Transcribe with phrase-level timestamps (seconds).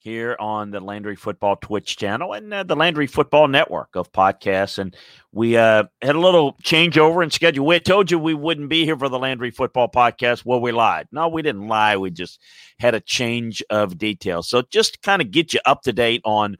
[0.00, 4.78] here on the Landry Football Twitch channel and uh, the Landry Football Network of podcasts.
[4.78, 4.96] And
[5.30, 7.66] we uh, had a little changeover in schedule.
[7.66, 10.46] We told you we wouldn't be here for the Landry Football Podcast.
[10.46, 11.08] Well, we lied.
[11.12, 11.98] No, we didn't lie.
[11.98, 12.40] We just
[12.78, 14.48] had a change of details.
[14.48, 16.56] So just kind of get you up to date on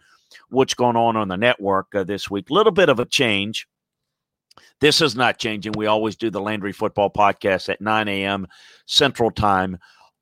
[0.50, 2.50] what's going on on the network uh, this week.
[2.50, 3.66] A little bit of a change.
[4.82, 5.72] This is not changing.
[5.72, 8.46] We always do the Landry Football Podcast at 9 a.m.
[8.84, 9.78] Central Time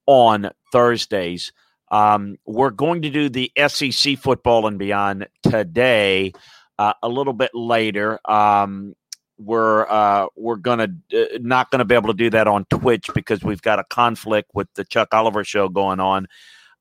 [0.06, 1.52] on Thursdays.
[1.90, 6.32] Um, we're going to do the SEC football and beyond today,
[6.78, 8.18] uh, a little bit later.
[8.30, 8.94] Um,
[9.38, 13.42] we're uh, we're gonna uh, not gonna be able to do that on Twitch because
[13.42, 16.26] we've got a conflict with the Chuck Oliver show going on.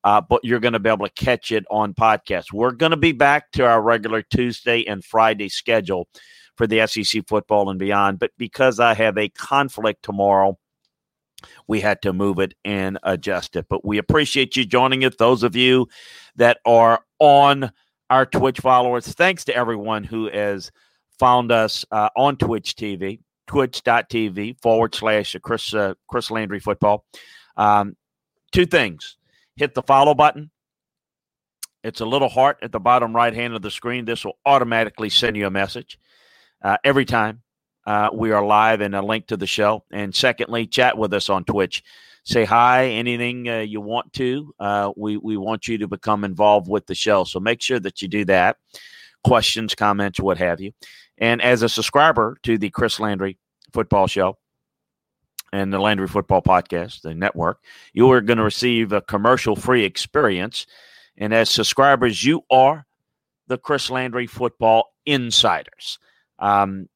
[0.03, 2.53] Uh, but you're going to be able to catch it on podcast.
[2.53, 6.07] We're going to be back to our regular Tuesday and Friday schedule
[6.55, 8.19] for the SEC football and beyond.
[8.19, 10.57] But because I have a conflict tomorrow,
[11.67, 13.67] we had to move it and adjust it.
[13.69, 15.15] But we appreciate you joining us.
[15.17, 15.87] Those of you
[16.35, 17.71] that are on
[18.09, 20.71] our Twitch followers, thanks to everyone who has
[21.19, 27.05] found us uh, on Twitch TV, twitch.tv forward slash Chris, uh, Chris Landry football.
[27.55, 27.95] Um,
[28.51, 29.17] two things
[29.55, 30.51] hit the follow button.
[31.83, 34.05] It's a little heart at the bottom right hand of the screen.
[34.05, 35.99] This will automatically send you a message
[36.61, 37.41] uh, every time
[37.87, 39.85] uh, we are live and a link to the show.
[39.91, 41.83] And secondly, chat with us on Twitch.
[42.25, 44.53] Say hi, anything uh, you want to.
[44.59, 47.23] Uh, we, we want you to become involved with the show.
[47.23, 48.57] So make sure that you do that.
[49.23, 50.73] Questions, comments, what have you.
[51.17, 53.37] And as a subscriber to the Chris Landry
[53.71, 54.37] Football Show
[55.53, 59.85] and the Landry Football Podcast, the network, you are going to receive a commercial free
[59.85, 60.67] experience.
[61.15, 62.85] And as subscribers, you are
[63.47, 65.99] the Chris Landry Football Insiders.
[66.37, 66.89] Um,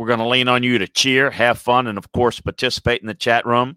[0.00, 3.06] we're going to lean on you to cheer, have fun, and of course, participate in
[3.06, 3.76] the chat room.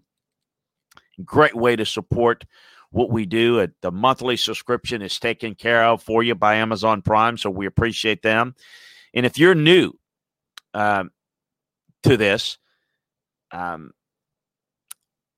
[1.22, 2.46] Great way to support
[2.88, 3.68] what we do.
[3.82, 8.22] The monthly subscription is taken care of for you by Amazon Prime, so we appreciate
[8.22, 8.54] them.
[9.12, 9.92] And if you're new
[10.72, 11.10] um,
[12.04, 12.56] to this,
[13.50, 13.92] um,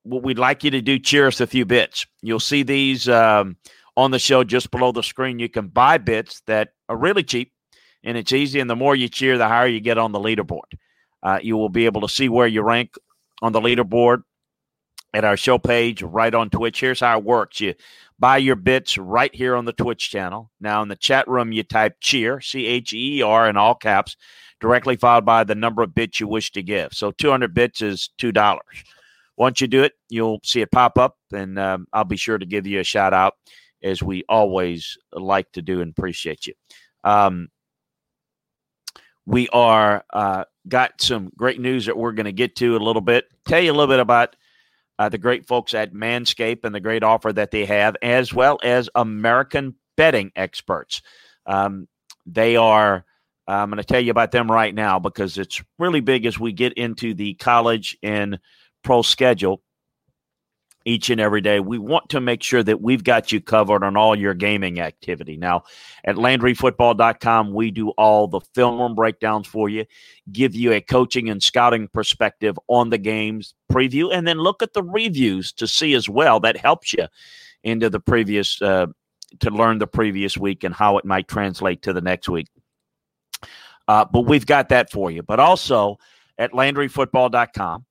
[0.05, 2.07] what we'd like you to do, cheer us a few bits.
[2.23, 3.57] You'll see these um,
[3.97, 5.41] on the show just below the screen.
[5.41, 7.51] You can buy bits that are really cheap
[8.07, 8.61] and it's easy.
[8.61, 10.79] And the more you cheer, the higher you get on the leaderboard.
[11.23, 12.95] Uh, you will be able to see where you rank
[13.43, 14.23] on the leaderboard
[15.13, 16.81] at our show page right on Twitch.
[16.81, 17.75] Here's how it works you
[18.19, 20.51] buy your bits right here on the Twitch channel.
[20.61, 24.17] Now, in the chat room, you type cheer, C H E R, in all caps,
[24.61, 26.93] directly followed by the number of bits you wish to give.
[26.93, 28.59] So 200 bits is $2.
[29.37, 32.47] Once you do it, you'll see it pop up, and um, I'll be sure to
[32.47, 33.35] give you a shout out
[33.83, 36.55] as we always like to do and appreciate you.
[37.05, 37.49] Um,
[39.27, 43.03] we are uh, got some great news that we're going to get to a little
[43.03, 43.27] bit.
[43.47, 44.37] Tell you a little bit about
[44.99, 48.59] uh, the great folks at Manscaped and the great offer that they have, as well
[48.63, 51.03] as American betting experts.
[51.45, 51.89] Um,
[52.25, 53.05] they are.
[53.49, 56.53] I'm going to tell you about them right now because it's really big as we
[56.53, 58.41] get into the college and
[58.83, 59.63] pro schedule
[60.87, 61.59] each and every day.
[61.59, 65.37] We want to make sure that we've got you covered on all your gaming activity.
[65.37, 65.65] Now,
[66.05, 69.85] at LandryFootball.com, we do all the film room breakdowns for you,
[70.31, 74.73] give you a coaching and scouting perspective on the games preview, and then look at
[74.73, 76.39] the reviews to see as well.
[76.39, 77.09] That helps you
[77.65, 78.87] into the previous, uh,
[79.41, 82.47] to learn the previous week and how it might translate to the next week.
[83.89, 85.25] Uh, but we've got that for you.
[85.25, 85.99] But also
[86.39, 87.85] at LandryFootball.com,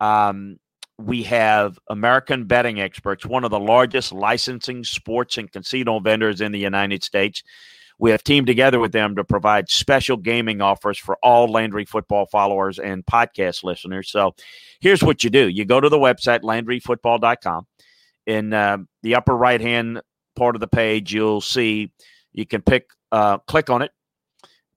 [0.00, 0.58] um,
[1.04, 6.52] we have American Betting Experts, one of the largest licensing sports and casino vendors in
[6.52, 7.42] the United States.
[7.98, 12.26] we have teamed together with them to provide special gaming offers for all Landry football
[12.26, 14.10] followers and podcast listeners.
[14.10, 14.34] So
[14.80, 17.66] here's what you do you go to the website, landryfootball.com.
[18.26, 20.00] In uh, the upper right hand
[20.36, 21.92] part of the page, you'll see
[22.32, 23.90] you can pick, uh, click on it,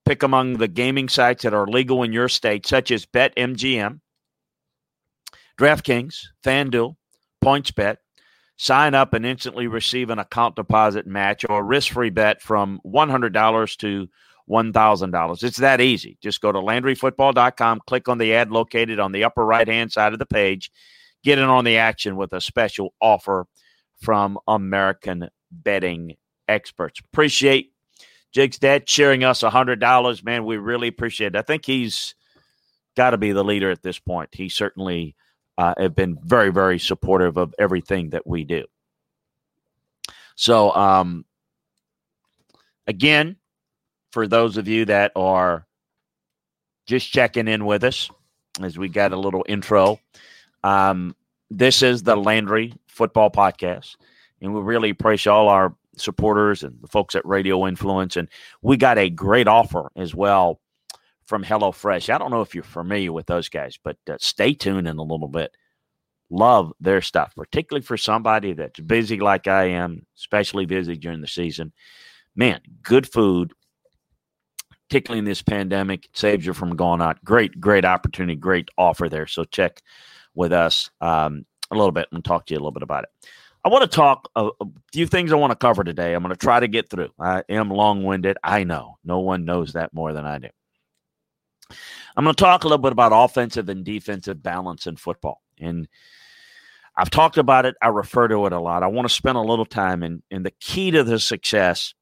[0.06, 4.00] pick among the gaming sites that are legal in your state, such as BetMGM,
[5.60, 6.96] DraftKings, FanDuel,
[7.44, 7.98] PointsBet.
[8.58, 12.80] Sign up and instantly receive an account deposit match or a risk free bet from
[12.86, 14.08] $100 to
[14.50, 15.44] $1,000.
[15.44, 16.18] It's that easy.
[16.22, 20.14] Just go to LandryFootball.com, click on the ad located on the upper right hand side
[20.14, 20.72] of the page,
[21.24, 23.46] get in on the action with a special offer
[24.02, 26.16] from American betting
[26.48, 27.00] experts.
[27.00, 27.72] Appreciate
[28.32, 30.24] Jake's dad sharing us $100.
[30.24, 31.38] Man, we really appreciate it.
[31.38, 32.16] I think he's
[32.96, 34.30] got to be the leader at this point.
[34.34, 35.16] He certainly
[35.58, 38.66] uh, have been very, very supportive of everything that we do.
[40.36, 41.26] So, um,
[42.88, 43.38] again,
[44.12, 45.66] for those of you that are
[46.88, 48.10] just checking in with us,
[48.62, 50.00] as we got a little intro,
[50.64, 51.16] um,
[51.50, 53.96] this is the Landry Football Podcast,
[54.42, 58.18] and we really appreciate all our supporters and the folks at Radio Influence.
[58.18, 58.28] And
[58.62, 60.60] we got a great offer as well
[61.26, 62.14] from HelloFresh.
[62.14, 65.04] I don't know if you're familiar with those guys, but uh, stay tuned in a
[65.04, 65.56] little bit.
[66.30, 71.28] Love their stuff, particularly for somebody that's busy like I am, especially busy during the
[71.28, 71.72] season.
[72.36, 73.54] Man, good food,
[74.90, 77.24] particularly in this pandemic, saves you from going out.
[77.24, 79.28] Great, great opportunity, great offer there.
[79.28, 79.82] So check
[80.34, 83.10] with us um, a little bit and talk to you a little bit about it.
[83.64, 86.14] I want to talk a, a, few things I want to cover today.
[86.14, 87.10] I'm going to try to get through.
[87.20, 88.38] I am long winded.
[88.44, 88.98] I know.
[89.04, 90.50] No one knows that more than I do.
[92.16, 95.42] I'm going to talk a little bit about offensive and defensive balance in football.
[95.60, 95.88] And
[96.96, 97.76] I've talked about it.
[97.82, 98.84] I refer to it a lot.
[98.84, 101.94] I want to spend a little time in, in the key to the success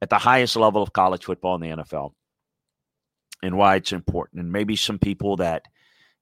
[0.00, 2.12] at the highest level of college football in the NFL
[3.42, 4.42] and why it's important.
[4.42, 5.66] And maybe some people that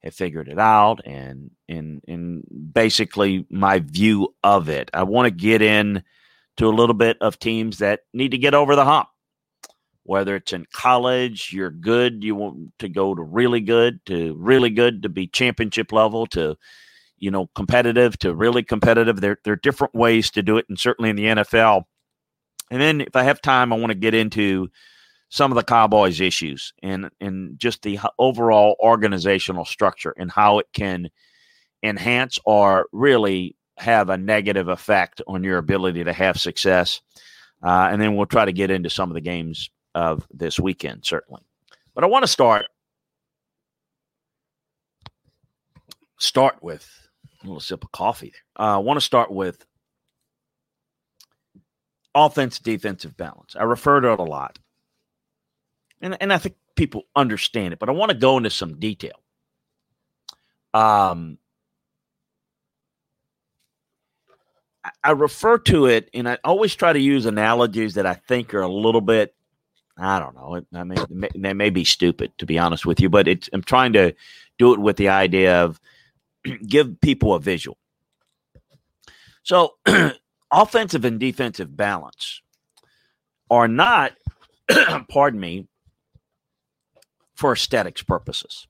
[0.03, 2.43] have figured it out and and and
[2.73, 4.89] basically my view of it.
[4.93, 6.03] I want to get in
[6.57, 9.07] to a little bit of teams that need to get over the hump
[10.03, 14.69] whether it's in college, you're good, you want to go to really good, to really
[14.69, 16.57] good, to be championship level, to
[17.17, 19.21] you know competitive, to really competitive.
[19.21, 21.83] There, there are different ways to do it, and certainly in the NFL.
[22.71, 24.69] And then, if I have time, I want to get into
[25.29, 30.67] some of the Cowboys' issues and and just the overall organizational structure and how it
[30.73, 31.09] can
[31.83, 37.01] enhance or really have a negative effect on your ability to have success.
[37.63, 41.05] Uh, and then we'll try to get into some of the games of this weekend,
[41.05, 41.41] certainly.
[41.93, 42.67] But I want to start
[46.17, 46.87] start with
[47.43, 48.33] a little sip of coffee.
[48.59, 49.65] Uh, I want to start with
[52.13, 53.55] offense defensive balance.
[53.55, 54.59] I refer to it a lot,
[56.01, 57.79] and and I think people understand it.
[57.79, 59.19] But I want to go into some detail.
[60.73, 61.37] Um,
[65.03, 68.61] I refer to it, and I always try to use analogies that I think are
[68.61, 69.35] a little bit
[70.01, 70.61] I don't know.
[70.73, 74.13] I mean, they may be stupid to be honest with you, but I'm trying to
[74.57, 75.79] do it with the idea of
[76.67, 77.77] give people a visual.
[79.43, 79.75] So,
[80.51, 82.41] offensive and defensive balance
[83.49, 84.13] are not,
[85.09, 85.67] pardon me,
[87.35, 88.67] for aesthetics purposes.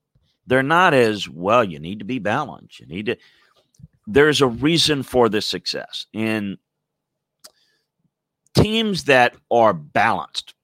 [0.47, 1.63] They're not as well.
[1.63, 2.79] You need to be balanced.
[2.79, 3.17] You need to.
[4.07, 6.57] There's a reason for this success, and
[8.53, 10.55] teams that are balanced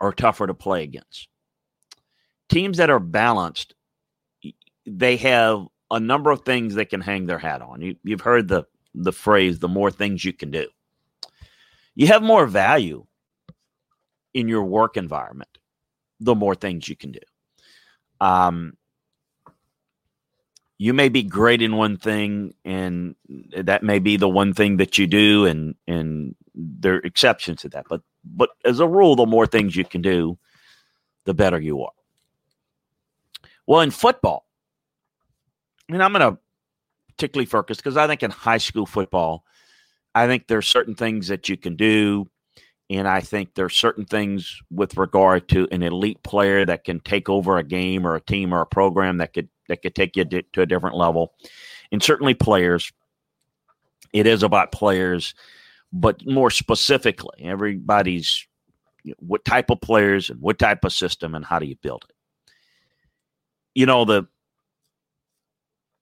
[0.00, 1.28] are tougher to play against.
[2.48, 3.74] Teams that are balanced,
[4.86, 7.82] they have a number of things they can hang their hat on.
[7.82, 8.64] You, you've heard the
[8.94, 10.66] the phrase, "the more things you can do."
[11.94, 13.06] You have more value
[14.34, 15.58] in your work environment,
[16.20, 17.20] the more things you can do.
[18.20, 18.76] Um,
[20.78, 23.16] you may be great in one thing, and
[23.56, 27.68] that may be the one thing that you do, and and there are exceptions to
[27.70, 27.86] that.
[27.88, 28.02] But
[28.34, 30.38] but as a rule, the more things you can do,
[31.24, 31.92] the better you are.
[33.66, 34.46] Well, in football,
[35.88, 36.38] I mean, I'm going to
[37.08, 39.44] particularly focus because I think in high school football,
[40.14, 42.28] I think there's certain things that you can do.
[42.90, 47.28] And I think there's certain things with regard to an elite player that can take
[47.28, 50.24] over a game or a team or a program that could that could take you
[50.24, 51.34] to a different level.
[51.92, 52.90] And certainly players.
[54.14, 55.34] It is about players
[55.92, 58.46] but more specifically, everybody's
[59.02, 61.76] you know, what type of players and what type of system and how do you
[61.82, 62.14] build it.
[63.74, 64.26] You know the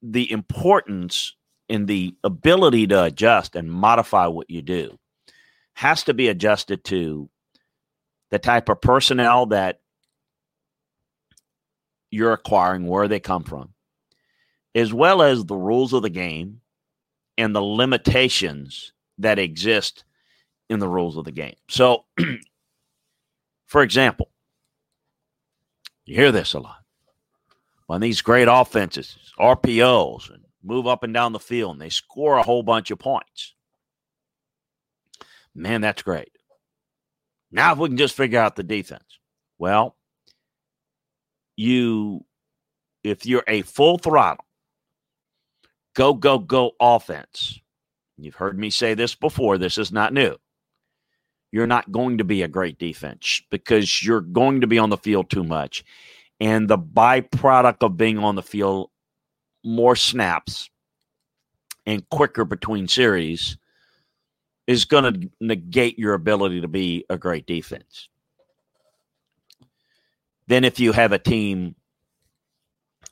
[0.01, 1.35] the importance
[1.69, 4.97] in the ability to adjust and modify what you do
[5.73, 7.29] has to be adjusted to
[8.29, 9.79] the type of personnel that
[12.09, 13.73] you're acquiring, where they come from,
[14.73, 16.61] as well as the rules of the game
[17.37, 20.03] and the limitations that exist
[20.69, 21.55] in the rules of the game.
[21.69, 22.05] So,
[23.67, 24.29] for example,
[26.05, 26.83] you hear this a lot.
[27.87, 32.37] When these great offenses, RPOs, and move up and down the field and they score
[32.37, 33.53] a whole bunch of points.
[35.55, 36.29] Man, that's great.
[37.51, 39.19] Now, if we can just figure out the defense,
[39.57, 39.95] well,
[41.55, 42.25] you,
[43.03, 44.45] if you're a full throttle,
[45.95, 47.59] go, go, go offense,
[48.17, 50.35] you've heard me say this before, this is not new.
[51.51, 54.97] You're not going to be a great defense because you're going to be on the
[54.97, 55.83] field too much.
[56.39, 58.89] And the byproduct of being on the field
[59.63, 60.69] more snaps
[61.85, 63.57] and quicker between series
[64.67, 68.09] is going to negate your ability to be a great defense.
[70.47, 71.75] Then, if you have a team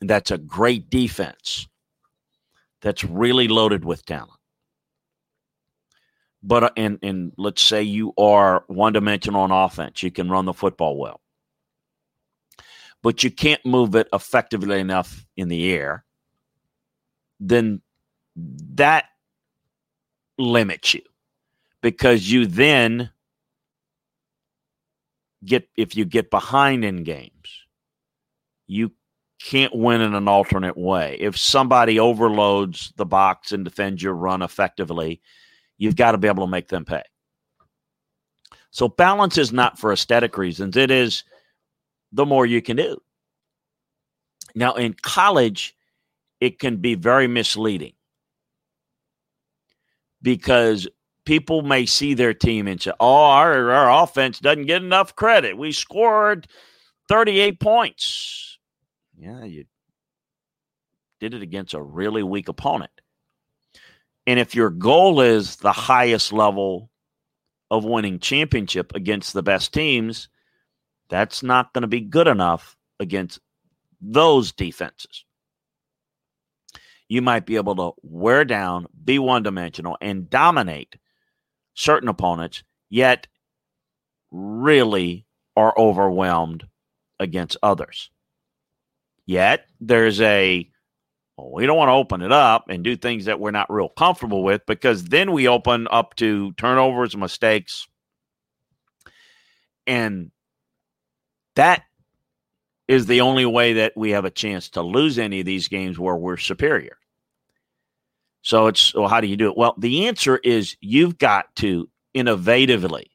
[0.00, 1.68] that's a great defense,
[2.80, 4.35] that's really loaded with talent,
[6.46, 10.46] but uh, and and let's say you are one dimensional on offense, you can run
[10.46, 11.20] the football well,
[13.02, 16.06] but you can't move it effectively enough in the air
[17.40, 17.82] then
[18.36, 19.06] that
[20.38, 21.02] limits you.
[21.82, 23.10] Because you then
[25.44, 27.66] get if you get behind in games
[28.66, 28.90] you
[29.40, 31.16] can't win in an alternate way.
[31.20, 35.20] If somebody overloads the box and defends your run effectively
[35.78, 37.02] you've got to be able to make them pay
[38.70, 41.24] so balance is not for aesthetic reasons it is
[42.12, 43.00] the more you can do
[44.54, 45.76] now in college
[46.40, 47.92] it can be very misleading
[50.22, 50.88] because
[51.24, 55.56] people may see their team and say, "Oh, our, our offense doesn't get enough credit.
[55.56, 56.48] We scored
[57.08, 58.58] 38 points."
[59.18, 59.64] Yeah, you
[61.20, 62.90] did it against a really weak opponent.
[64.26, 66.90] And if your goal is the highest level
[67.70, 70.28] of winning championship against the best teams,
[71.08, 73.38] that's not going to be good enough against
[74.00, 75.24] those defenses
[77.08, 80.96] you might be able to wear down, be one dimensional, and dominate
[81.74, 83.26] certain opponents, yet
[84.30, 86.66] really are overwhelmed
[87.20, 88.10] against others.
[89.24, 90.68] Yet there's a,
[91.36, 93.88] well, we don't want to open it up and do things that we're not real
[93.88, 97.86] comfortable with because then we open up to turnovers, mistakes,
[99.86, 100.30] and
[101.56, 101.82] that
[102.88, 105.98] is the only way that we have a chance to lose any of these games
[105.98, 106.96] where we're superior.
[108.42, 109.56] So it's, well, how do you do it?
[109.56, 113.06] Well, the answer is you've got to innovatively,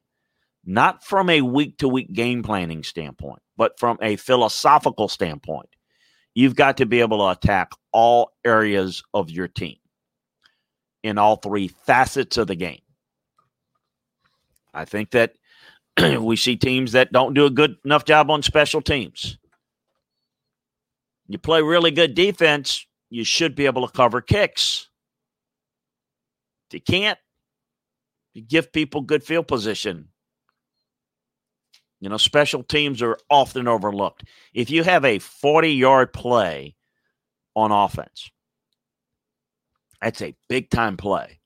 [0.66, 5.70] not from a week to week game planning standpoint, but from a philosophical standpoint,
[6.36, 9.78] you've got to be able to attack all areas of your team
[11.04, 12.82] in all three facets of the game.
[14.74, 15.34] I think that
[16.20, 19.38] we see teams that don't do a good enough job on special teams.
[21.28, 24.90] You play really good defense, you should be able to cover kicks.
[26.70, 27.20] If you can't,
[28.34, 30.10] you give people good field position.
[32.00, 34.24] You know, special teams are often overlooked.
[34.54, 36.76] If you have a 40 yard play
[37.56, 38.32] on offense,
[40.02, 41.40] that's a big time play.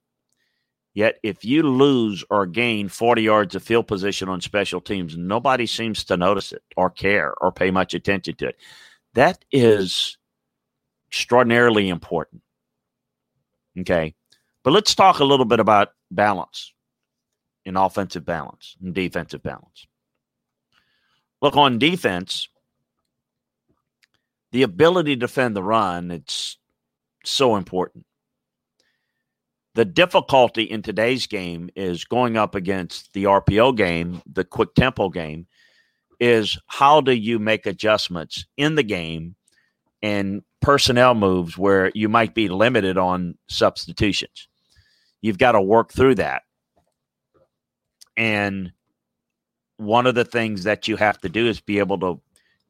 [0.93, 5.65] Yet, if you lose or gain 40 yards of field position on special teams, nobody
[5.65, 8.55] seems to notice it or care or pay much attention to it.
[9.13, 10.17] That is
[11.09, 12.43] extraordinarily important.
[13.77, 14.15] Okay.
[14.63, 16.73] But let's talk a little bit about balance
[17.65, 19.87] in offensive balance and defensive balance.
[21.41, 22.47] Look, on defense,
[24.55, 26.57] the ability to defend the run, it's
[27.25, 28.05] so important.
[29.73, 35.09] The difficulty in today's game is going up against the RPO game, the quick tempo
[35.09, 35.47] game,
[36.21, 39.35] is how do you make adjustments in the game
[40.01, 44.47] and personnel moves where you might be limited on substitutions.
[45.21, 46.43] You've got to work through that.
[48.15, 48.71] And
[49.75, 52.21] one of the things that you have to do is be able to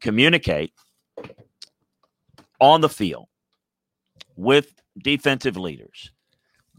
[0.01, 0.73] communicate
[2.65, 3.27] on the field
[4.35, 6.11] with defensive leaders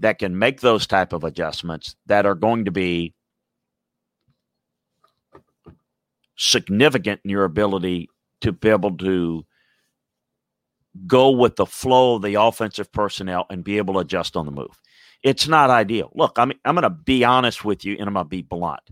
[0.01, 3.15] that can make those type of adjustments that are going to be
[6.37, 8.09] significant in your ability
[8.41, 9.47] to be able to
[11.07, 14.53] go with the flow of the offensive personnel and be able to adjust on the
[14.53, 14.81] move.
[15.23, 16.11] It's not ideal.
[16.15, 18.83] Look, I'm I'm going to be honest with you, and I'm going to be blunt.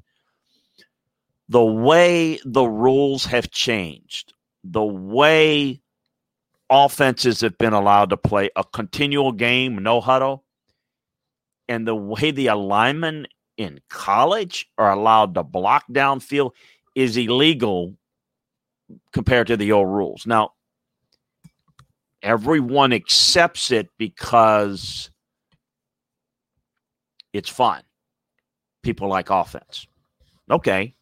[1.48, 4.32] The way the rules have changed,
[4.62, 5.82] the way
[6.70, 10.44] offenses have been allowed to play a continual game, no huddle,
[11.68, 16.50] and the way the alignment in college are allowed to block downfield
[16.94, 17.96] is illegal
[19.12, 20.26] compared to the old rules.
[20.26, 20.52] Now,
[22.22, 25.10] everyone accepts it because
[27.32, 27.82] it's fun.
[28.82, 29.86] People like offense.
[30.50, 30.94] Okay.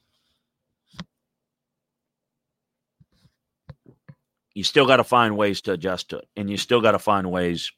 [4.54, 6.99] You still got to find ways to adjust to it, and you still got to
[6.99, 7.73] find ways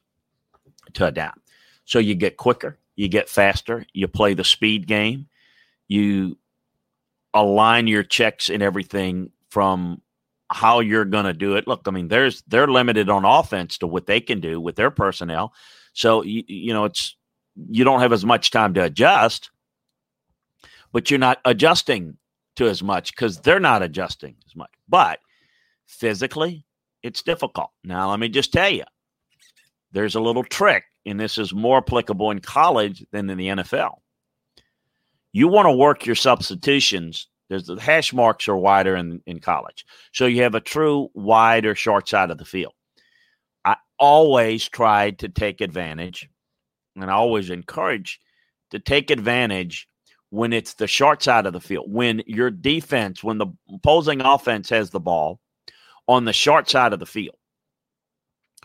[0.95, 1.39] to adapt.
[1.85, 5.29] So you get quicker, you get faster, you play the speed game,
[5.89, 6.39] you
[7.33, 10.01] align your checks and everything from
[10.51, 11.67] how you're going to do it.
[11.67, 14.91] Look, I mean, there's they're limited on offense to what they can do with their
[14.91, 15.53] personnel.
[15.93, 17.17] So you, you know, it's
[17.71, 19.51] you don't have as much time to adjust,
[20.93, 22.17] but you're not adjusting
[22.57, 24.71] to as much because they're not adjusting as much.
[24.89, 25.19] But
[25.87, 26.65] physically,
[27.03, 27.71] it's difficult.
[27.85, 28.85] Now, let me just tell you,
[29.93, 33.99] there's a little trick, and this is more applicable in college than in the NFL.
[35.33, 37.29] You want to work your substitutions.
[37.49, 39.85] There's the hash marks are wider in, in college.
[40.13, 42.73] So you have a true wide or short side of the field.
[43.65, 46.29] I always tried to take advantage,
[46.97, 48.21] and I always encourage
[48.71, 49.89] to take advantage
[50.31, 54.69] when it's the short side of the field, when your defense, when the opposing offense
[54.71, 55.39] has the ball
[56.07, 57.37] on the short side of the field,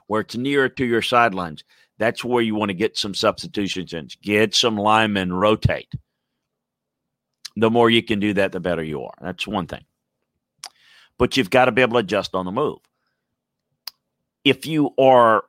[0.07, 1.63] where it's nearer to your sidelines.
[1.97, 4.07] That's where you want to get some substitutions in.
[4.21, 5.91] Get some linemen rotate.
[7.55, 9.13] The more you can do that, the better you are.
[9.21, 9.83] That's one thing.
[11.17, 12.79] But you've got to be able to adjust on the move.
[14.45, 15.43] If you are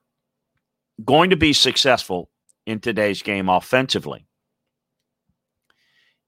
[1.05, 2.29] going to be successful
[2.67, 4.27] in today's game offensively,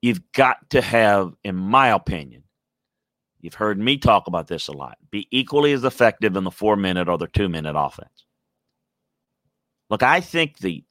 [0.00, 2.41] you've got to have, in my opinion,
[3.42, 6.76] you've heard me talk about this a lot, be equally as effective in the four
[6.76, 8.24] minute or the two minute offense.
[9.90, 10.84] Look, I think the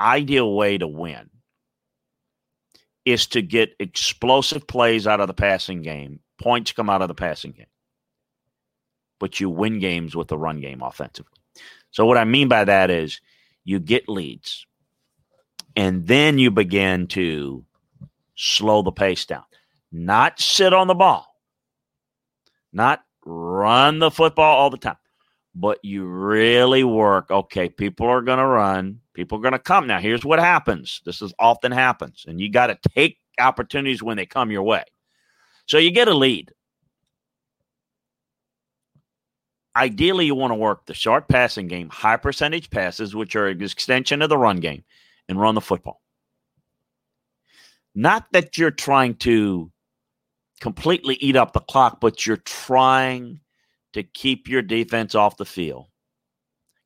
[0.00, 1.28] ideal way to win
[3.04, 7.14] is to get explosive plays out of the passing game, points come out of the
[7.14, 7.66] passing game.
[9.18, 11.38] But you win games with the run game offensively.
[11.90, 13.20] So, what I mean by that is
[13.64, 14.66] you get leads,
[15.76, 17.64] and then you begin to
[18.34, 19.44] slow the pace down,
[19.92, 21.31] not sit on the ball,
[22.72, 24.96] not run the football all the time,
[25.54, 27.30] but you really work.
[27.30, 29.86] Okay, people are going to run, people are going to come.
[29.86, 34.16] Now, here's what happens this is often happens, and you got to take opportunities when
[34.16, 34.84] they come your way.
[35.66, 36.52] So you get a lead.
[39.74, 43.62] Ideally, you want to work the short passing game, high percentage passes, which are an
[43.62, 44.84] extension of the run game,
[45.28, 46.02] and run the football.
[47.94, 49.70] Not that you're trying to
[50.62, 53.40] completely eat up the clock, but you're trying
[53.92, 55.88] to keep your defense off the field,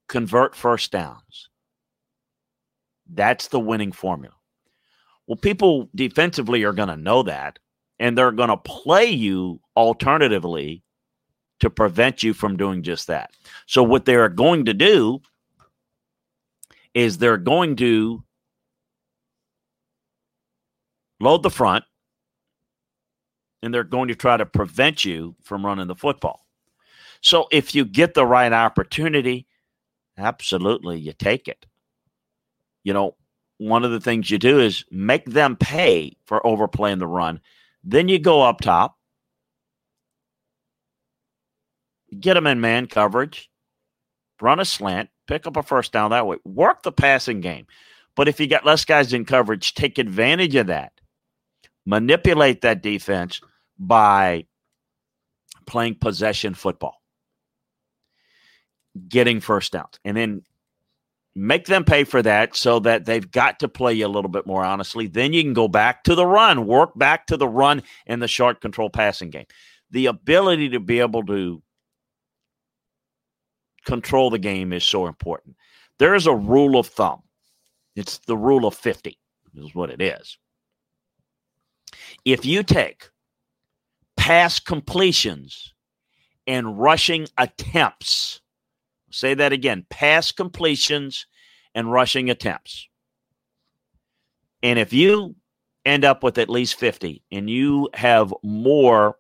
[0.09, 1.51] convert first downs.
[3.07, 4.35] That's the winning formula.
[5.27, 7.59] Well, people defensively are going to know that,
[7.99, 10.83] and they're going to play you alternatively
[11.61, 13.33] to prevent you from doing just that.
[13.67, 15.21] So, what they're going to do
[16.95, 18.25] is they're going to
[21.21, 21.85] load the front,
[23.67, 26.47] and they're going to try to prevent you from running the football.
[27.21, 29.47] So, if you get the right opportunity,
[30.17, 31.67] absolutely you take it.
[32.85, 33.17] You know,
[33.59, 37.41] one of the things you do is make them pay for overplaying the run.
[37.83, 38.97] Then you go up top,
[42.19, 43.51] get them in man coverage,
[44.41, 47.67] run a slant, pick up a first down that way, work the passing game.
[48.15, 50.93] But if you got less guys in coverage, take advantage of that.
[51.85, 53.41] Manipulate that defense
[53.79, 54.47] by
[55.67, 57.01] playing possession football,
[59.09, 60.43] getting first downs, and then
[61.35, 64.47] make them pay for that so that they've got to play you a little bit
[64.47, 65.07] more honestly.
[65.07, 68.29] Then you can go back to the run, work back to the run and the
[68.29, 69.45] short control passing game.
[69.91, 71.63] The ability to be able to
[73.85, 75.57] control the game is so important.
[75.99, 77.23] There is a rule of thumb.
[77.95, 79.19] It's the rule of 50,
[79.57, 80.39] is what it is.
[82.25, 83.11] If you take
[84.27, 85.73] pass completions
[86.49, 88.41] and rushing attempts,
[89.09, 91.29] say that again pass completions
[91.77, 92.89] and rushing attempts.
[94.65, 95.37] And if you
[95.85, 99.15] end up with at least 50 and you have more,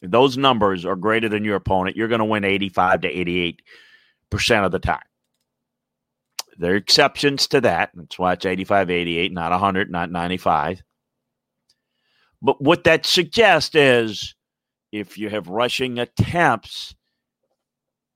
[0.00, 4.72] those numbers are greater than your opponent, you're going to win 85 to 88% of
[4.72, 5.00] the time.
[6.56, 7.90] there are exceptions to that.
[7.92, 10.82] That's why it's 85 88, not 100, not 95.
[12.44, 14.34] But what that suggests is
[14.92, 16.94] if you have rushing attempts,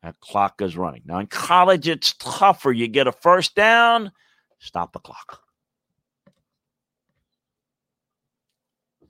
[0.02, 1.00] that clock is running.
[1.06, 2.70] Now, in college, it's tougher.
[2.70, 4.12] You get a first down,
[4.58, 5.40] stop the clock.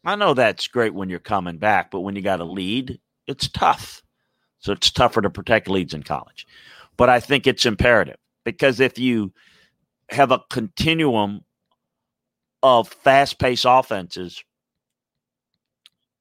[0.05, 3.49] I know that's great when you're coming back, but when you got a lead, it's
[3.49, 4.05] tough.
[4.61, 6.47] So it's tougher to protect leads in college.
[6.97, 9.33] But I think it's imperative because if you
[10.11, 11.45] have a continuum
[12.63, 14.45] of fast paced offenses,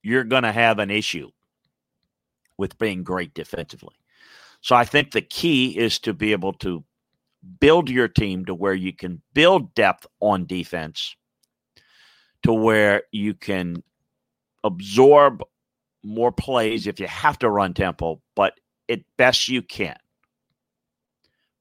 [0.07, 1.29] you're going to have an issue
[2.57, 3.95] with being great defensively.
[4.61, 6.83] So I think the key is to be able to
[7.59, 11.15] build your team to where you can build depth on defense
[12.43, 13.83] to where you can
[14.63, 15.43] absorb
[16.03, 18.53] more plays if you have to run tempo, but
[18.89, 19.97] at best you can.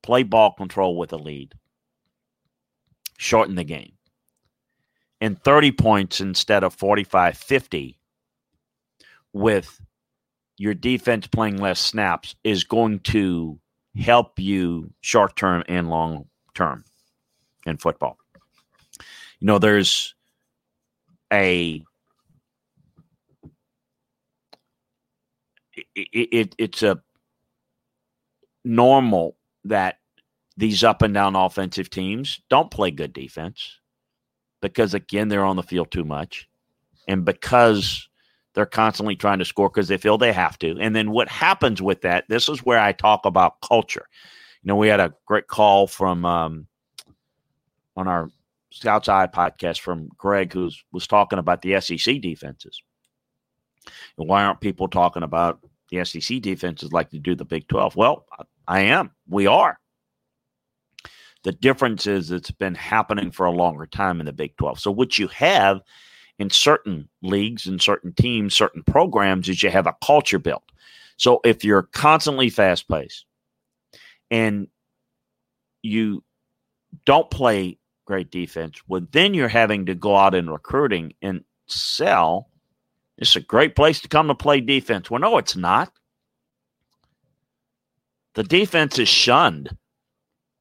[0.03, 1.55] Play ball control with a lead.
[3.19, 3.95] Shorten the game.
[5.21, 7.99] And 30 points instead of 45 50
[9.37, 9.79] with
[10.57, 13.61] your defense playing less snaps is going to
[13.95, 16.85] help you short term and long term
[17.67, 18.17] in football.
[19.41, 20.15] You know, there's
[21.31, 21.83] a
[25.95, 27.03] it, it, it's a
[28.65, 29.99] normal that
[30.57, 33.81] these up and down offensive teams don't play good defense
[34.63, 36.49] because again they're on the field too much
[37.07, 38.09] and because
[38.57, 40.79] they're constantly trying to score because they feel they have to.
[40.81, 44.07] And then what happens with that, this is where I talk about culture.
[44.63, 46.67] You know, we had a great call from um,
[47.97, 48.31] on our
[48.71, 52.81] Scouts Eye podcast from Greg, who was talking about the SEC defenses.
[54.17, 57.95] And why aren't people talking about the SEC defenses like to do the Big 12?
[57.95, 58.25] Well,
[58.67, 59.11] I am.
[59.29, 59.79] We are.
[61.43, 64.81] The difference is it's been happening for a longer time in the Big 12.
[64.81, 65.83] So what you have–
[66.39, 70.65] in certain leagues and certain teams, certain programs, is you have a culture built.
[71.17, 73.25] So if you're constantly fast paced
[74.31, 74.69] and
[75.83, 76.23] you
[77.05, 82.51] don't play great defense, well, then you're having to go out in recruiting and sell.
[83.17, 85.11] It's a great place to come to play defense.
[85.11, 85.91] Well, no, it's not.
[88.35, 89.75] The defense is shunned.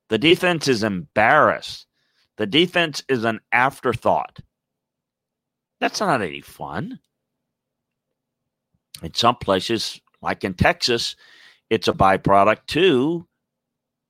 [0.08, 1.88] The defense is embarrassed.
[2.38, 4.40] The defense is an afterthought.
[5.80, 7.00] That's not any fun.
[9.04, 11.16] In some places, like in Texas,
[11.70, 13.28] it's a byproduct too,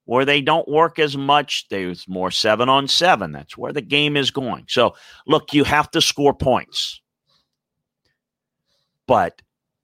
[0.06, 1.67] where they don't work as much.
[1.69, 3.32] There's more seven on seven.
[3.32, 4.65] That's where the game is going.
[4.69, 7.01] So, look, you have to score points.
[9.08, 9.41] But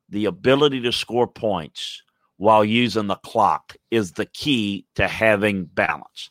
[0.10, 2.04] the ability to score points
[2.38, 6.31] while using the clock is the key to having balance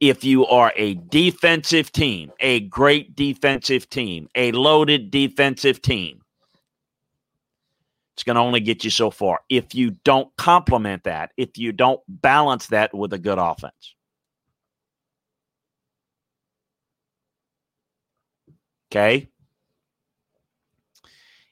[0.00, 6.20] if you are a defensive team, a great defensive team, a loaded defensive team,
[8.14, 11.72] it's going to only get you so far if you don't complement that, if you
[11.72, 13.94] don't balance that with a good offense.
[18.90, 19.28] Okay?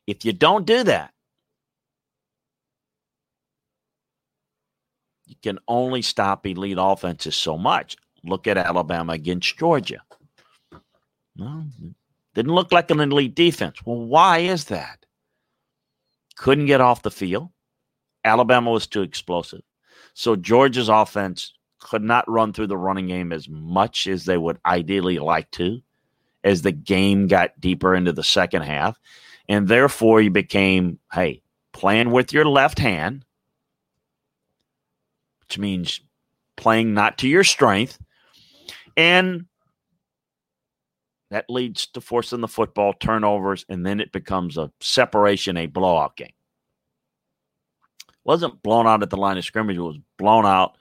[0.06, 1.12] If you don't do that,
[5.26, 7.96] you can only stop elite offenses so much.
[8.24, 10.02] Look at Alabama against Georgia.
[11.36, 11.66] Well,
[12.34, 13.84] didn't look like an elite defense.
[13.84, 15.04] Well, why is that?
[16.36, 17.50] Couldn't get off the field.
[18.24, 19.62] Alabama was too explosive.
[20.14, 24.58] So Georgia's offense could not run through the running game as much as they would
[24.64, 25.82] ideally like to
[26.42, 28.98] as the game got deeper into the second half.
[29.48, 33.24] And therefore, you became, hey, playing with your left hand,
[35.40, 36.00] which means
[36.56, 37.98] playing not to your strength,
[38.96, 39.46] and
[41.30, 46.16] that leads to forcing the football, turnovers, and then it becomes a separation, a blowout
[46.16, 46.32] game.
[48.24, 50.76] Wasn't blown out at the line of scrimmage, it was blown out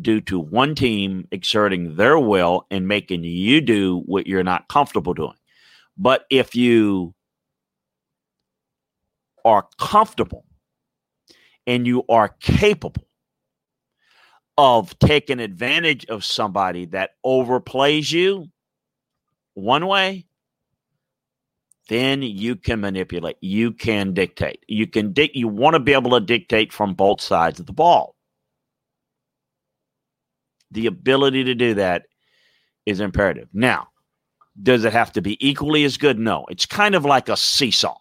[0.00, 5.14] due to one team exerting their will and making you do what you're not comfortable
[5.14, 5.34] doing.
[5.96, 7.14] But if you
[9.44, 10.44] are comfortable
[11.66, 13.07] and you are capable
[14.58, 18.48] of taking advantage of somebody that overplays you
[19.54, 20.26] one way,
[21.88, 23.36] then you can manipulate.
[23.40, 24.64] You can dictate.
[24.66, 27.72] You can dic- you want to be able to dictate from both sides of the
[27.72, 28.16] ball.
[30.72, 32.06] The ability to do that
[32.84, 33.48] is imperative.
[33.52, 33.88] Now,
[34.60, 36.18] does it have to be equally as good?
[36.18, 36.46] No.
[36.50, 37.96] It's kind of like a seesaw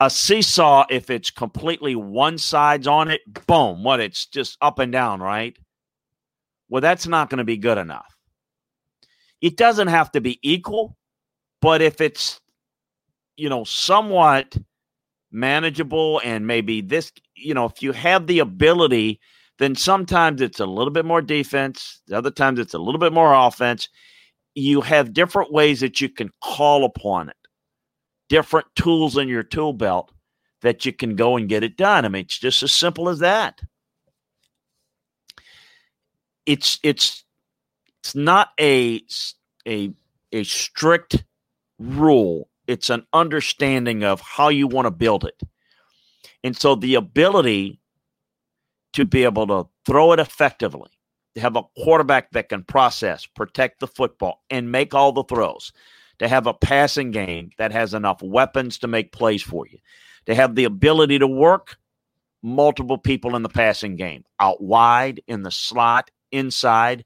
[0.00, 4.92] a seesaw, if it's completely one side's on it, boom, what it's just up and
[4.92, 5.56] down, right?
[6.68, 8.14] Well, that's not going to be good enough.
[9.40, 10.96] It doesn't have to be equal,
[11.60, 12.40] but if it's,
[13.36, 14.56] you know, somewhat
[15.30, 19.20] manageable and maybe this, you know, if you have the ability,
[19.58, 23.12] then sometimes it's a little bit more defense, the other times it's a little bit
[23.12, 23.88] more offense.
[24.54, 27.36] You have different ways that you can call upon it,
[28.28, 30.12] different tools in your tool belt
[30.62, 32.04] that you can go and get it done.
[32.04, 33.60] I mean, it's just as simple as that.
[36.44, 37.24] It's it's
[37.98, 39.02] it's not a
[39.66, 39.92] a
[40.32, 41.24] a strict
[41.78, 42.48] rule.
[42.66, 45.40] It's an understanding of how you want to build it.
[46.42, 47.80] And so the ability
[48.92, 50.90] to be able to throw it effectively,
[51.34, 55.72] to have a quarterback that can process, protect the football, and make all the throws,
[56.18, 59.78] to have a passing game that has enough weapons to make plays for you,
[60.26, 61.76] to have the ability to work
[62.42, 67.04] multiple people in the passing game, out wide, in the slot, inside,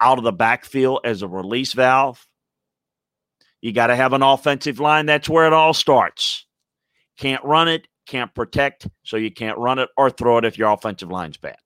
[0.00, 2.26] out of the backfield as a release valve.
[3.60, 5.06] You got to have an offensive line.
[5.06, 6.46] That's where it all starts.
[7.18, 10.72] Can't run it, can't protect, so you can't run it or throw it if your
[10.72, 11.58] offensive line's bad.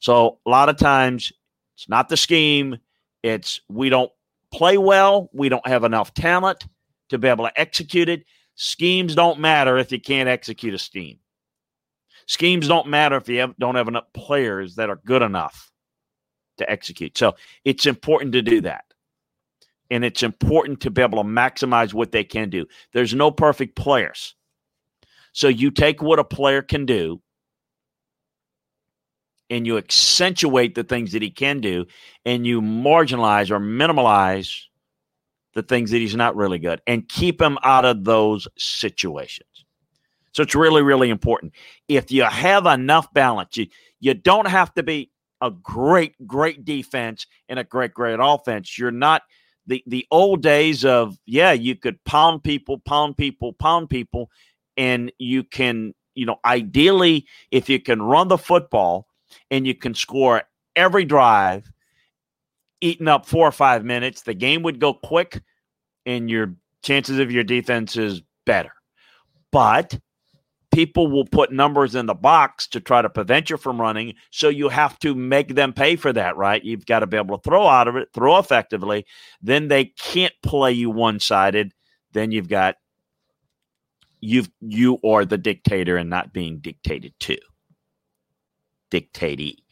[0.00, 1.32] So a lot of times
[1.76, 2.78] it's not the scheme,
[3.22, 4.10] it's we don't
[4.52, 6.66] play well, we don't have enough talent
[7.10, 8.24] to be able to execute it.
[8.54, 11.18] Schemes don't matter if you can't execute a scheme.
[12.26, 15.70] Schemes don't matter if you have, don't have enough players that are good enough
[16.58, 17.16] to execute.
[17.16, 18.84] So it's important to do that.
[19.90, 22.66] And it's important to be able to maximize what they can do.
[22.92, 24.34] There's no perfect players.
[25.32, 27.22] So you take what a player can do
[29.50, 31.86] and you accentuate the things that he can do
[32.24, 34.68] and you marginalize or minimize
[35.54, 39.64] the things that he's not really good and keep him out of those situations.
[40.32, 41.52] So it's really, really important.
[41.88, 43.66] If you have enough balance, you,
[43.98, 48.78] you don't have to be a great, great defense and a great, great offense.
[48.78, 49.22] You're not
[49.66, 54.30] the the old days of yeah, you could pound people, pound people, pound people,
[54.76, 59.07] and you can, you know, ideally, if you can run the football
[59.50, 60.42] and you can score
[60.76, 61.70] every drive,
[62.80, 65.42] eating up four or five minutes, the game would go quick,
[66.06, 68.72] and your chances of your defense is better.
[69.50, 69.98] But
[70.70, 74.14] people will put numbers in the box to try to prevent you from running.
[74.30, 76.62] So you have to make them pay for that, right?
[76.62, 79.06] You've got to be able to throw out of it, throw effectively.
[79.42, 81.72] Then they can't play you one sided.
[82.12, 82.76] Then you've got
[84.20, 87.38] you've you are the dictator and not being dictated to.
[88.90, 89.64] Dictatee.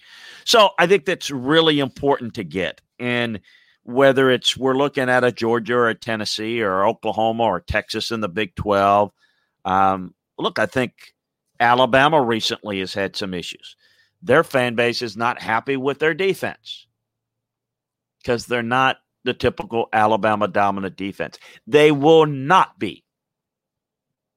[0.44, 2.80] So I think that's really important to get.
[2.98, 3.40] And
[3.82, 8.20] whether it's we're looking at a Georgia or a Tennessee or Oklahoma or Texas in
[8.20, 9.12] the Big 12,
[9.64, 10.92] um, look, I think
[11.60, 13.76] Alabama recently has had some issues.
[14.22, 16.86] Their fan base is not happy with their defense
[18.22, 21.38] because they're not the typical Alabama dominant defense.
[21.66, 23.04] They will not be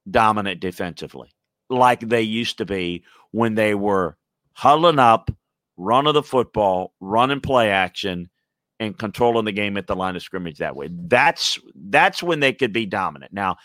[0.09, 1.29] dominant defensively
[1.69, 4.17] like they used to be when they were
[4.59, 5.31] huddling up,
[5.77, 8.29] running the football, running play action,
[8.77, 10.89] and controlling the game at the line of scrimmage that way.
[10.91, 13.31] That's that's when they could be dominant.
[13.31, 13.55] Now,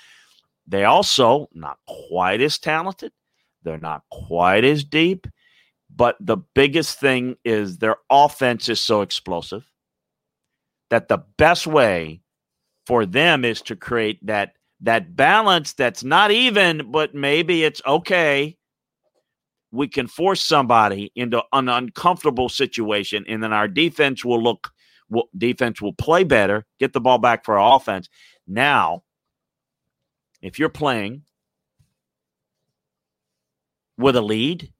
[0.68, 3.12] they also not quite as talented.
[3.64, 5.26] They're not quite as deep.
[5.94, 9.64] But the biggest thing is their offense is so explosive
[10.90, 12.20] that the best way
[12.86, 18.56] for them is to create that that balance that's not even, but maybe it's okay.
[19.74, 24.70] We can force somebody into an uncomfortable situation, and then our defense will look
[25.10, 28.08] will, defense will play better, get the ball back for our offense.
[28.46, 29.02] Now
[30.44, 31.22] if you're playing
[33.96, 34.70] with a lead,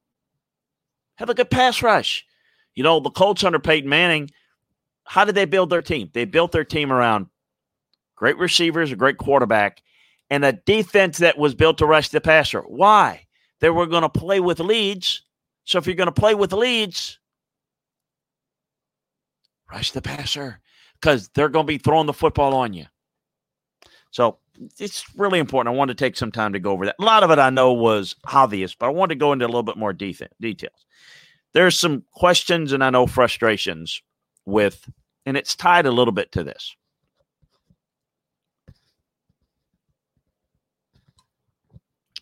[1.17, 2.27] have a good pass rush.
[2.75, 4.31] You know, the Colts under Peyton Manning,
[5.05, 6.11] how did they build their team?
[6.13, 7.29] They built their team around
[8.15, 9.83] great receivers, a great quarterback,
[10.29, 12.61] and a defense that was built to rush the passer.
[12.61, 13.24] Why?
[13.65, 15.23] They were going to play with leads.
[15.65, 17.19] So if you're going to play with leads,
[19.73, 20.61] rush the passer
[21.01, 22.85] because they're going to be throwing the football on you.
[24.11, 24.37] So
[24.79, 25.75] it's really important.
[25.75, 26.97] I wanted to take some time to go over that.
[27.01, 29.49] A lot of it I know was obvious, but I wanted to go into a
[29.49, 30.85] little bit more de- details.
[31.55, 34.03] There's some questions and I know frustrations
[34.45, 34.87] with,
[35.25, 36.77] and it's tied a little bit to this.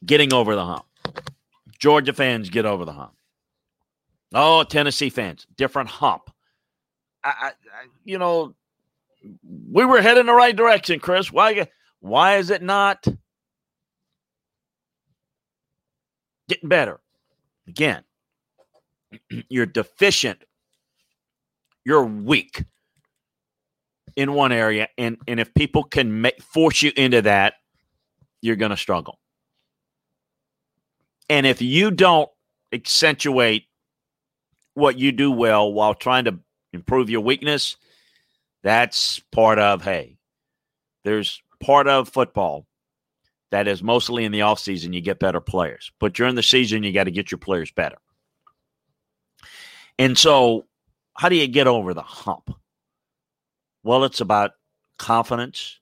[0.06, 0.84] Getting over the hump.
[1.82, 3.14] Georgia fans get over the hump.
[4.32, 6.30] Oh, Tennessee fans, different hump.
[7.24, 7.52] I, I,
[8.04, 8.54] you know,
[9.70, 11.32] we were heading the right direction, Chris.
[11.32, 11.68] Why?
[12.00, 13.04] Why is it not
[16.48, 17.00] getting better?
[17.66, 18.04] Again,
[19.48, 20.42] you're deficient
[21.84, 22.64] you're weak
[24.16, 27.54] in one area, and and if people can make, force you into that,
[28.40, 29.18] you're going to struggle.
[31.28, 32.30] And if you don't
[32.72, 33.64] accentuate
[34.74, 36.38] what you do well while trying to
[36.72, 37.76] improve your weakness,
[38.62, 40.16] that's part of hey.
[41.04, 42.66] There's part of football
[43.50, 45.92] that is mostly in the offseason you get better players.
[46.00, 47.98] But during the season you got to get your players better.
[49.98, 50.66] And so
[51.14, 52.50] how do you get over the hump?
[53.84, 54.52] Well, it's about
[54.98, 55.80] confidence,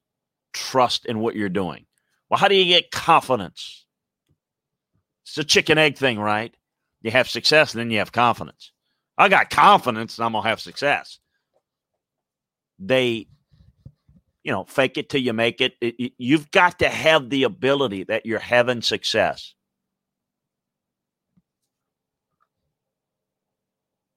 [0.53, 1.87] trust in what you're doing.
[2.29, 3.85] Well, how do you get confidence?
[5.31, 6.53] It's a chicken egg thing, right?
[7.03, 8.73] You have success, and then you have confidence.
[9.17, 11.21] I got confidence, and I'm gonna have success.
[12.81, 13.29] They,
[14.43, 15.75] you know, fake it till you make it.
[15.81, 19.55] it, it you've got to have the ability that you're having success.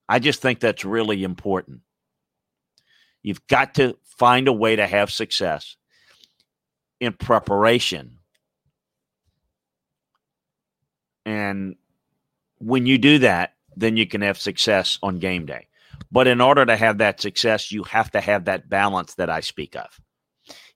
[0.10, 1.82] I just think that's really important.
[3.22, 5.78] You've got to find a way to have success
[7.00, 8.18] in preparation.
[11.26, 11.76] And
[12.60, 15.68] when you do that, then you can have success on game day.
[16.12, 19.40] But in order to have that success, you have to have that balance that I
[19.40, 20.00] speak of.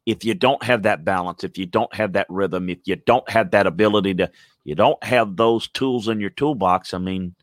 [0.05, 3.29] If you don't have that balance, if you don't have that rhythm, if you don't
[3.29, 4.31] have that ability to,
[4.63, 7.35] you don't have those tools in your toolbox, I mean,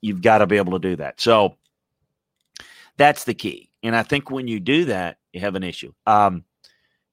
[0.00, 1.20] you've got to be able to do that.
[1.20, 1.56] So
[2.96, 3.70] that's the key.
[3.82, 5.92] And I think when you do that, you have an issue.
[6.06, 6.44] Um,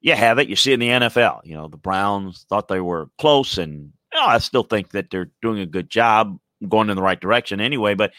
[0.01, 0.49] you have it.
[0.49, 1.41] You see it in the NFL.
[1.45, 5.09] You know, the Browns thought they were close, and you know, I still think that
[5.09, 8.11] they're doing a good job going in the right direction anyway, but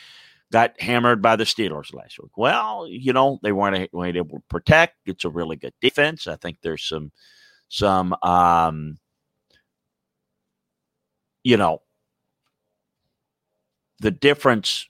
[0.52, 2.36] got hammered by the Steelers last week.
[2.36, 4.96] Well, you know, they weren't, weren't able to protect.
[5.06, 6.26] It's a really good defense.
[6.26, 7.12] I think there's some,
[7.68, 8.98] some, um,
[11.44, 11.82] you know,
[14.00, 14.88] the difference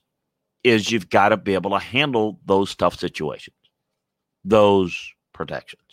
[0.63, 3.55] is you've got to be able to handle those tough situations,
[4.43, 5.90] those protections,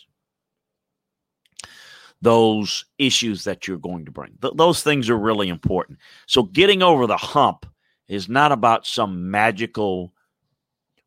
[2.21, 4.37] those issues that you're going to bring.
[4.41, 5.99] Th- those things are really important.
[6.27, 7.65] So, getting over the hump
[8.07, 10.13] is not about some magical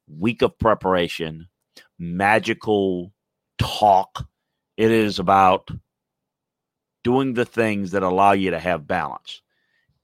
[0.08, 1.48] week of preparation,
[1.98, 3.12] magical
[3.58, 4.26] talk.
[4.76, 5.68] It is about
[7.04, 9.42] doing the things that allow you to have balance.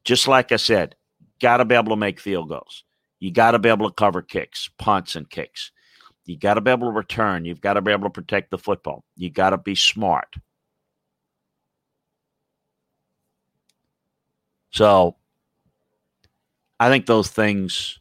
[0.04, 0.94] Just like I said,
[1.40, 2.84] got to be able to make field goals.
[3.20, 5.72] You got to be able to cover kicks, punts, and kicks.
[6.24, 7.44] You got to be able to return.
[7.44, 9.04] You've got to be able to protect the football.
[9.16, 10.36] You got to be smart.
[14.70, 15.16] So
[16.78, 17.98] I think those things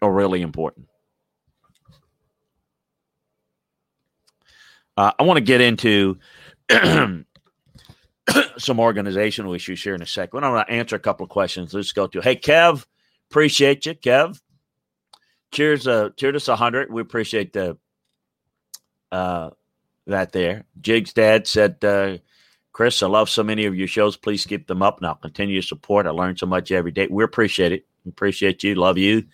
[0.00, 0.88] are really important.
[4.96, 6.18] Uh, I want to get into
[8.58, 10.44] some organizational issues here in a second.
[10.44, 11.72] I'm going to answer a couple of questions.
[11.72, 12.84] Let's go to Hey Kev,
[13.30, 14.38] appreciate you, Kev.
[15.52, 16.92] Cheers, uh, cheers us a hundred.
[16.92, 17.78] We appreciate the
[19.10, 19.50] uh
[20.06, 20.64] that there.
[20.80, 22.18] Jig's dad said, uh,
[22.72, 24.16] Chris, I love so many of your shows.
[24.16, 26.06] Please keep them up and I'll continue to support.
[26.06, 27.06] I learn so much every day.
[27.10, 27.86] We appreciate it.
[28.06, 28.74] Appreciate you.
[28.74, 29.24] Love you.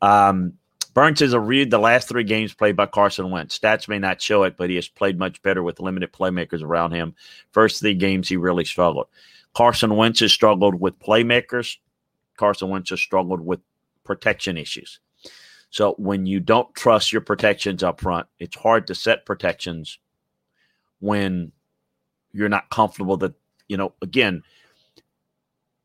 [0.00, 0.54] Um,
[0.94, 3.56] Burns has reviewed the last three games played by Carson Wentz.
[3.56, 6.92] Stats may not show it, but he has played much better with limited playmakers around
[6.92, 7.14] him.
[7.52, 9.06] First three games, he really struggled.
[9.54, 11.76] Carson Wentz has struggled with playmakers.
[12.36, 13.60] Carson Wentz has struggled with
[14.02, 14.98] protection issues.
[15.70, 19.98] So when you don't trust your protections up front, it's hard to set protections
[21.00, 21.52] when
[22.32, 23.34] you're not comfortable that,
[23.68, 24.42] you know, again,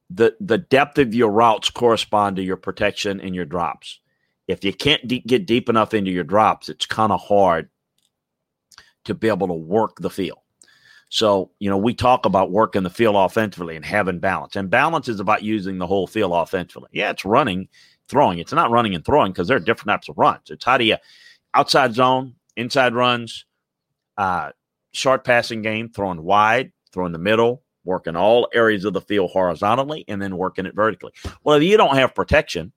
[0.09, 3.99] the the depth of your routes correspond to your protection and your drops
[4.47, 7.69] if you can't de- get deep enough into your drops, it's kind of hard
[9.05, 10.39] to be able to work the field.
[11.09, 14.55] So, you know, we talk about working the field offensively and having balance.
[14.55, 16.89] And balance is about using the whole field offensively.
[16.91, 17.67] Yeah, it's running,
[18.07, 18.39] throwing.
[18.39, 20.49] It's not running and throwing because there are different types of runs.
[20.49, 20.97] It's how do you
[21.53, 23.45] outside zone, inside runs,
[24.17, 24.51] uh,
[24.93, 30.05] short passing game, throwing wide, throwing the middle, working all areas of the field horizontally,
[30.07, 31.11] and then working it vertically.
[31.43, 32.71] Well, if you don't have protection,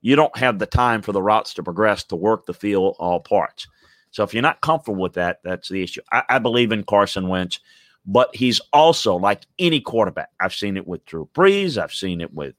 [0.00, 3.20] you don't have the time for the routes to progress to work the field all
[3.20, 3.66] parts.
[4.10, 6.02] So if you're not comfortable with that, that's the issue.
[6.12, 7.58] I, I believe in Carson Wentz,
[8.06, 10.30] but he's also like any quarterback.
[10.38, 11.78] I've seen it with Drew Brees.
[11.78, 12.54] I've seen it with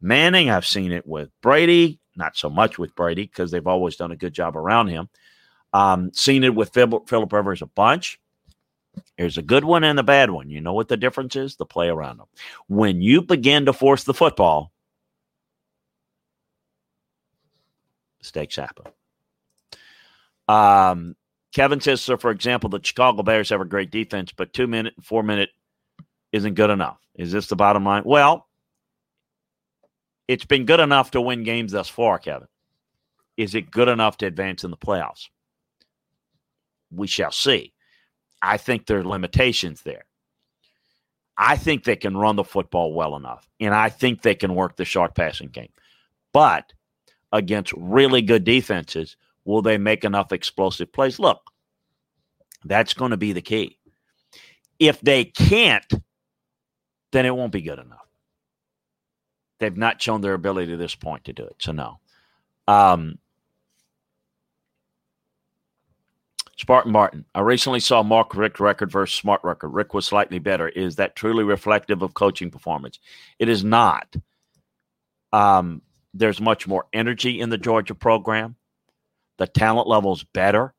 [0.00, 0.50] Manning.
[0.50, 2.00] I've seen it with Brady.
[2.16, 5.08] Not so much with Brady because they've always done a good job around him.
[5.72, 8.18] Um, seen it with Philip, Rivers a bunch.
[9.18, 10.48] There's a good one and a bad one.
[10.48, 11.56] You know what the difference is?
[11.56, 12.26] The play around them.
[12.68, 14.72] When you begin to force the football,
[18.20, 18.86] mistakes happen.
[20.48, 21.16] Um,
[21.54, 24.94] Kevin says, so for example, the Chicago Bears have a great defense, but two minute,
[24.96, 25.50] and four minute
[26.32, 26.98] isn't good enough.
[27.14, 28.02] Is this the bottom line?
[28.04, 28.46] Well,
[30.28, 32.48] It's been good enough to win games thus far, Kevin.
[33.36, 35.28] Is it good enough to advance in the playoffs?
[36.90, 37.72] We shall see.
[38.42, 40.04] I think there are limitations there.
[41.38, 44.76] I think they can run the football well enough, and I think they can work
[44.76, 45.72] the short passing game.
[46.32, 46.72] But
[47.32, 51.18] against really good defenses, will they make enough explosive plays?
[51.18, 51.40] Look,
[52.64, 53.78] that's going to be the key.
[54.78, 55.92] If they can't,
[57.12, 58.06] then it won't be good enough.
[59.58, 61.56] They've not shown their ability to this point to do it.
[61.58, 61.98] So, no.
[62.68, 63.18] Um,
[66.56, 67.24] Spartan Barton.
[67.34, 69.68] I recently saw Mark Richt record versus Smart record.
[69.68, 70.68] Richt was slightly better.
[70.68, 72.98] Is that truly reflective of coaching performance?
[73.38, 74.16] It is not.
[75.32, 75.82] Um,
[76.14, 78.56] there's much more energy in the Georgia program.
[79.36, 80.72] The talent level is better.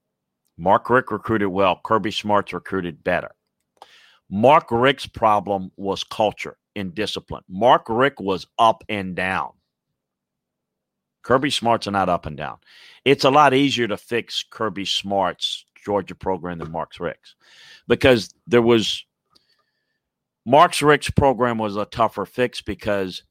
[0.58, 1.80] Mark Richt recruited well.
[1.84, 3.32] Kirby Smart's recruited better.
[4.30, 7.44] Mark Richt's problem was culture and discipline.
[7.48, 9.52] Mark Richt was up and down.
[11.22, 12.58] Kirby Smart's are not up and down.
[13.06, 17.36] It's a lot easier to fix Kirby Smart's Georgia program than Mark's Richt's
[17.88, 19.06] because there was
[20.46, 23.24] Mark's Richt's program was a tougher fix because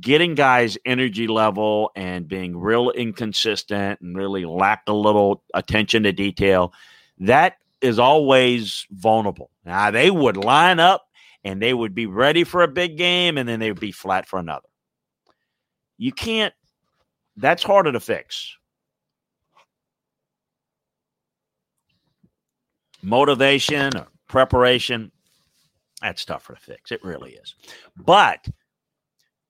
[0.00, 6.12] getting guys energy level and being real inconsistent and really lack a little attention to
[6.12, 6.72] detail
[7.18, 9.50] that is always vulnerable.
[9.64, 11.08] Now they would line up
[11.42, 14.28] and they would be ready for a big game and then they would be flat
[14.28, 14.68] for another.
[15.98, 16.54] You can't
[17.36, 18.56] that's harder to fix
[23.04, 25.12] motivation or preparation
[26.00, 27.54] that's tougher to fix it really is
[27.96, 28.46] but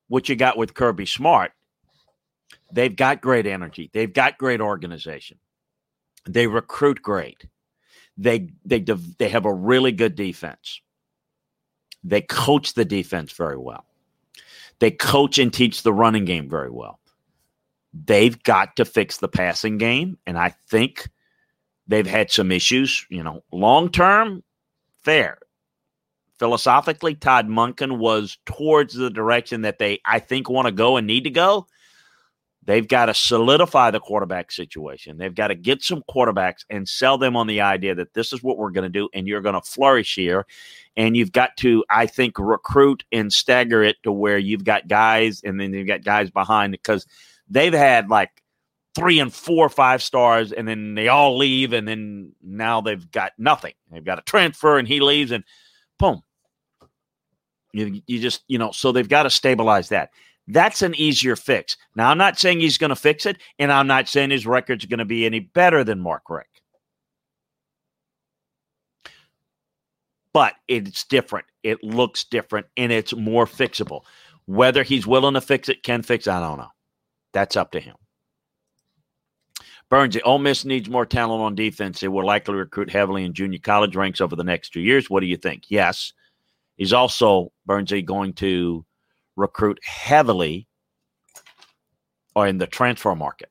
[0.09, 1.53] what you got with Kirby Smart,
[2.73, 3.91] they've got great energy.
[3.93, 5.39] They've got great organization.
[6.29, 7.47] They recruit great.
[8.17, 10.81] They they they have a really good defense.
[12.03, 13.85] They coach the defense very well.
[14.79, 17.01] They coach and teach the running game very well.
[17.93, 21.09] They've got to fix the passing game, and I think
[21.87, 23.07] they've had some issues.
[23.09, 24.43] You know, long term,
[25.03, 25.39] fair
[26.39, 31.07] philosophically, Todd Monken was towards the direction that they, I think, want to go and
[31.07, 31.67] need to go.
[32.67, 35.19] They've got to solidify the quarterback situation.
[35.19, 38.43] They've got to get some quarterbacks and sell them on the idea that this is
[38.43, 40.47] what we're going to do and you're going to flourish here.
[40.97, 45.43] And you've got to, I think, recruit and stagger it to where you've got guys
[45.45, 47.07] and then you've got guys behind because
[47.51, 48.43] they've had like
[48.95, 53.33] three and four five stars and then they all leave and then now they've got
[53.39, 53.75] nothing.
[53.91, 55.45] They've got a transfer and he leaves and–
[55.99, 56.23] boom.
[57.73, 60.11] You, you just, you know, so they've got to stabilize that.
[60.47, 61.77] That's an easier fix.
[61.97, 64.85] Now, I'm not saying he's going to fix it, and I'm not saying his record's
[64.85, 66.61] going to be any better than Mark Richt.
[70.33, 71.47] But it's different.
[71.63, 74.03] It looks different, and it's more fixable.
[74.47, 76.69] Whether he's willing to fix it, can fix, I don't know.
[77.33, 77.97] That's up to him.
[79.95, 82.01] Burns, Ole Miss needs more talent on defense.
[82.01, 85.09] They will likely recruit heavily in junior college ranks over the next two years.
[85.09, 85.67] What do you think?
[85.69, 86.13] Yes.
[86.77, 88.85] He's also, Burnsy, going to
[89.37, 90.67] recruit heavily
[92.35, 93.51] or in the transfer market.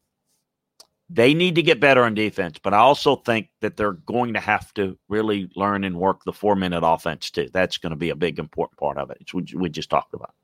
[1.09, 4.41] They need to get better on defense, but I also think that they're going to
[4.41, 7.47] have to really learn and work the four minute offense too.
[7.53, 9.33] That's going to be a big important part of it.
[9.33, 10.35] What we just talked about.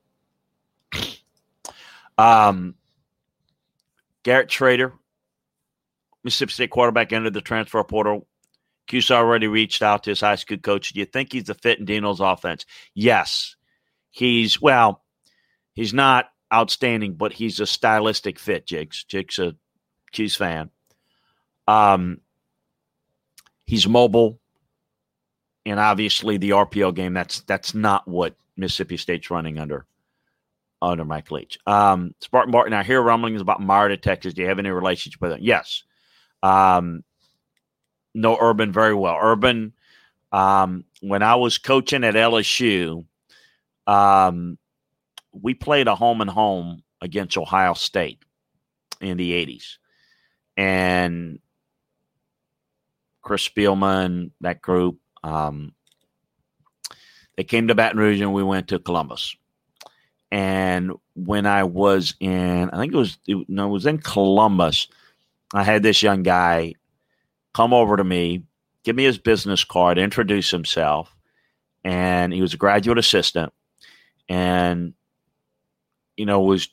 [2.17, 2.75] Um,
[4.23, 4.93] Garrett Shrader,
[6.23, 8.27] Mississippi State quarterback entered the transfer portal.
[8.87, 10.93] Cuse already reached out to his high school coach.
[10.93, 12.65] Do you think he's a fit in Dino's offense?
[12.93, 13.55] Yes.
[14.09, 15.03] He's, well,
[15.73, 19.03] he's not outstanding, but he's a stylistic fit, Jigs.
[19.03, 19.55] Jigs a
[20.11, 20.71] Cuse fan.
[21.67, 22.21] Um,
[23.65, 24.39] he's mobile,
[25.65, 27.13] and obviously the RPO game.
[27.13, 29.85] That's that's not what Mississippi State's running under
[30.81, 31.59] under Mike Leach.
[31.67, 32.73] Um, Spartan Barton.
[32.73, 34.33] I hear rumblings about Meyer to Texas.
[34.33, 35.39] Do you have any relationship with him?
[35.41, 35.83] Yes.
[36.43, 37.03] Um,
[38.13, 39.17] know Urban very well.
[39.21, 39.73] Urban,
[40.31, 43.05] um, when I was coaching at LSU,
[43.87, 44.57] um,
[45.31, 48.19] we played a home and home against Ohio State
[49.01, 49.77] in the 80s.
[50.57, 51.39] And
[53.21, 55.73] Chris Spielman, that group, um,
[57.37, 59.35] they came to Baton Rouge and we went to Columbus.
[60.31, 64.87] And when I was in, I think it was, it, no, it was in Columbus.
[65.53, 66.75] I had this young guy
[67.53, 68.43] come over to me,
[68.83, 71.15] give me his business card, introduce himself,
[71.83, 73.51] and he was a graduate assistant,
[74.27, 74.93] and
[76.17, 76.69] you know was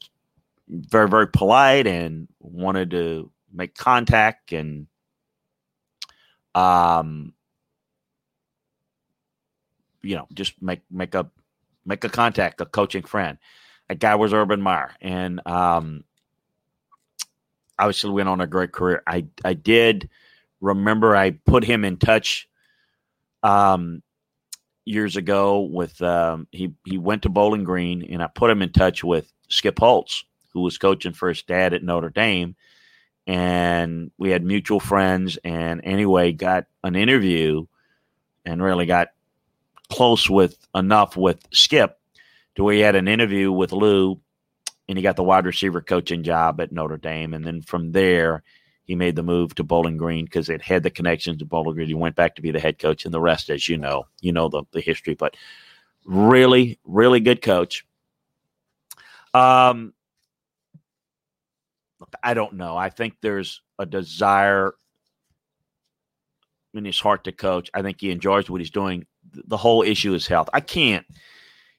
[0.69, 4.89] very very polite and wanted to make contact and
[6.55, 7.33] um
[10.03, 11.31] you know just make make a
[11.85, 13.39] make a contact a coaching friend.
[13.89, 16.03] That guy was Urban Meyer, and um,
[17.79, 19.03] obviously went on a great career.
[19.07, 20.09] I I did
[20.61, 22.49] remember I put him in touch
[23.43, 24.03] um,
[24.85, 28.73] years ago with um, he he went to Bowling Green, and I put him in
[28.73, 32.57] touch with Skip Holtz, who was coaching for his dad at Notre Dame,
[33.27, 35.39] and we had mutual friends.
[35.45, 37.67] And anyway, got an interview,
[38.45, 39.09] and really got
[39.91, 41.99] close with enough with Skip
[42.57, 44.21] to where he had an interview with Lou,
[44.89, 48.43] and he got the wide receiver coaching job at Notre Dame, and then from there
[48.85, 51.89] he made the move to Bowling Green because it had the connections to Bowling Green.
[51.89, 54.33] He went back to be the head coach, and the rest, as you know, you
[54.33, 55.15] know the, the history.
[55.15, 55.37] But
[56.05, 57.85] really, really good coach.
[59.35, 59.93] Um,
[62.23, 62.77] I don't know.
[62.77, 64.75] I think there's a desire
[66.75, 67.71] in his heart to coach.
[67.75, 69.07] I think he enjoys what he's doing.
[69.33, 70.49] The whole issue is health.
[70.53, 71.05] I can't,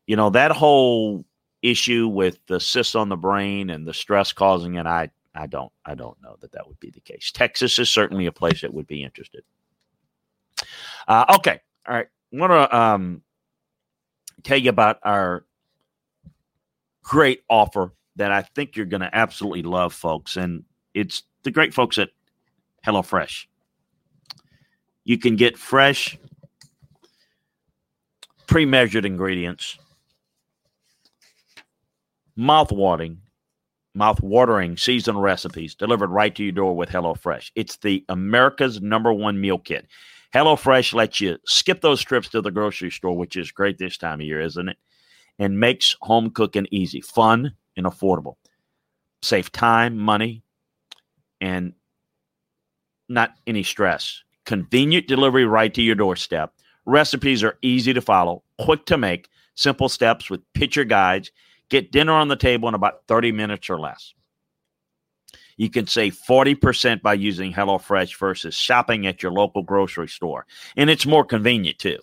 [0.05, 1.25] you know, that whole
[1.61, 4.85] issue with the cysts on the brain and the stress causing it.
[4.85, 7.31] I I don't I don't know that that would be the case.
[7.31, 9.43] Texas is certainly a place that would be interested.
[11.07, 12.07] Uh, okay, all right.
[12.33, 13.21] I want to um,
[14.43, 15.45] tell you about our
[17.03, 21.73] great offer that I think you're going to absolutely love, folks, and it's the great
[21.73, 22.09] folks at
[22.85, 23.45] HelloFresh.
[25.05, 26.17] You can get fresh,
[28.47, 29.77] pre-measured ingredients,
[32.37, 33.19] mouth-watering
[33.95, 37.51] mouth-watering seasonal recipes delivered right to your door with HelloFresh.
[37.55, 39.87] It's the America's number one meal kit.
[40.35, 44.19] HelloFresh lets you skip those trips to the grocery store, which is great this time
[44.19, 44.77] of year, isn't it?
[45.39, 48.35] And makes home cooking easy, fun, and affordable.
[49.23, 50.43] Save time, money,
[51.41, 51.73] and
[53.09, 54.21] not any stress.
[54.45, 56.53] Convenient delivery right to your doorstep.
[56.85, 61.31] Recipes are easy to follow, quick to make, simple steps with picture guides
[61.69, 64.13] Get dinner on the table in about 30 minutes or less.
[65.57, 70.45] You can save 40% by using HelloFresh versus shopping at your local grocery store.
[70.75, 71.97] And it's more convenient too.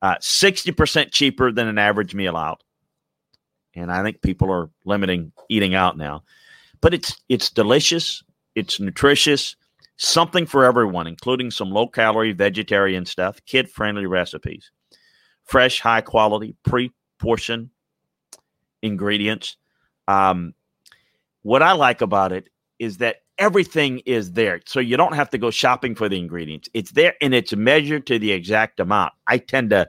[0.00, 2.62] Uh, 60% cheaper than an average meal out.
[3.74, 6.24] And I think people are limiting eating out now.
[6.80, 8.22] But it's it's delicious,
[8.54, 9.56] it's nutritious,
[9.96, 14.70] something for everyone, including some low calorie vegetarian stuff, kid friendly recipes,
[15.44, 17.70] fresh, high quality, pre portioned
[18.86, 19.56] ingredients.
[20.08, 20.54] Um,
[21.42, 24.60] what I like about it is that everything is there.
[24.66, 26.68] So you don't have to go shopping for the ingredients.
[26.74, 29.12] It's there and it's measured to the exact amount.
[29.26, 29.88] I tend to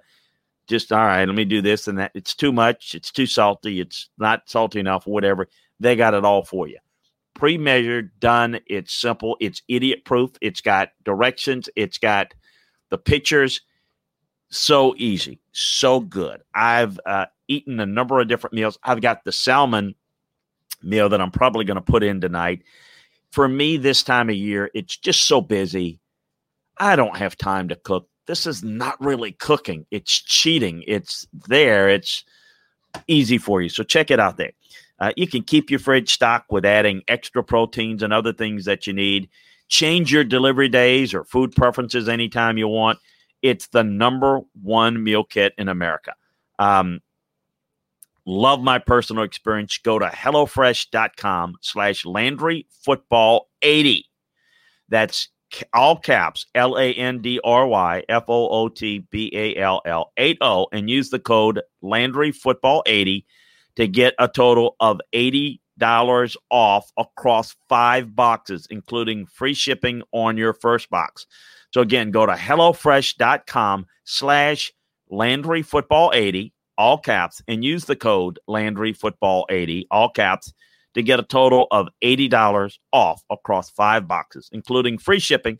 [0.68, 2.12] just, all right, let me do this and that.
[2.14, 2.94] It's too much.
[2.94, 3.80] It's too salty.
[3.80, 5.48] It's not salty enough, whatever.
[5.80, 6.78] They got it all for you.
[7.36, 8.60] Pre measured, done.
[8.68, 9.38] It's simple.
[9.40, 10.32] It's idiot proof.
[10.42, 11.70] It's got directions.
[11.76, 12.34] It's got
[12.90, 13.62] the pictures.
[14.50, 15.40] So easy.
[15.52, 16.42] So good.
[16.54, 18.78] I've uh, eaten a number of different meals.
[18.84, 19.96] I've got the salmon
[20.82, 22.64] meal that I'm probably going to put in tonight.
[23.32, 26.00] For me, this time of year, it's just so busy.
[26.78, 28.08] I don't have time to cook.
[28.26, 30.84] This is not really cooking, it's cheating.
[30.86, 32.26] It's there, it's
[33.08, 33.70] easy for you.
[33.70, 34.52] So check it out there.
[35.00, 38.88] Uh, you can keep your fridge stocked with adding extra proteins and other things that
[38.88, 39.30] you need.
[39.70, 43.00] Change your delivery days or food preferences anytime you want.
[43.42, 46.14] It's the number one meal kit in America.
[46.60, 47.02] Um,
[48.30, 49.78] Love my personal experience.
[49.78, 54.06] Go to HelloFresh.com slash Landry Football 80.
[54.90, 55.30] That's
[55.74, 59.82] all caps L A N D R Y F O O T B A L
[59.86, 63.26] L 80 and use the code Landry Football 80
[63.78, 70.54] to get a total of $80 off across five boxes, including free shipping on your
[70.54, 71.26] first box.
[71.74, 74.72] So again, go to HelloFresh.com slash
[75.10, 80.54] Landry Football 80 all caps, and use the code Landry Football 80, all caps,
[80.94, 85.60] to get a total of $80 off across five boxes, including free shipping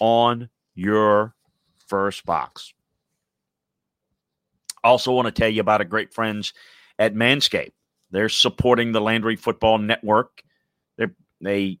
[0.00, 1.34] on your
[1.86, 2.72] first box.
[4.82, 6.54] Also, want to tell you about our great friends
[6.98, 7.72] at Manscaped.
[8.10, 10.42] They're supporting the Landry Football Network.
[10.96, 11.78] They're they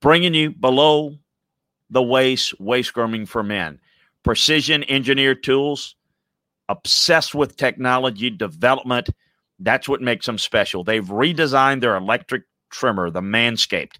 [0.00, 1.16] bringing you below
[1.90, 3.80] the waist waist grooming for men,
[4.22, 5.96] precision engineered tools
[6.68, 9.10] obsessed with technology development.
[9.58, 10.82] That's what makes them special.
[10.82, 13.96] They've redesigned their electric trimmer, the Manscaped.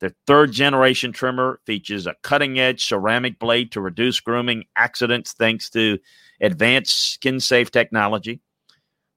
[0.00, 5.70] Their third generation trimmer features a cutting edge ceramic blade to reduce grooming accidents thanks
[5.70, 5.98] to
[6.40, 8.40] advanced skin safe technology.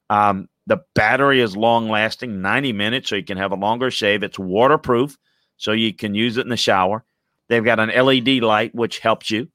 [0.09, 4.23] Um, the battery is long lasting, 90 minutes, so you can have a longer shave.
[4.23, 5.17] It's waterproof,
[5.57, 7.03] so you can use it in the shower.
[7.49, 9.49] They've got an LED light, which helps you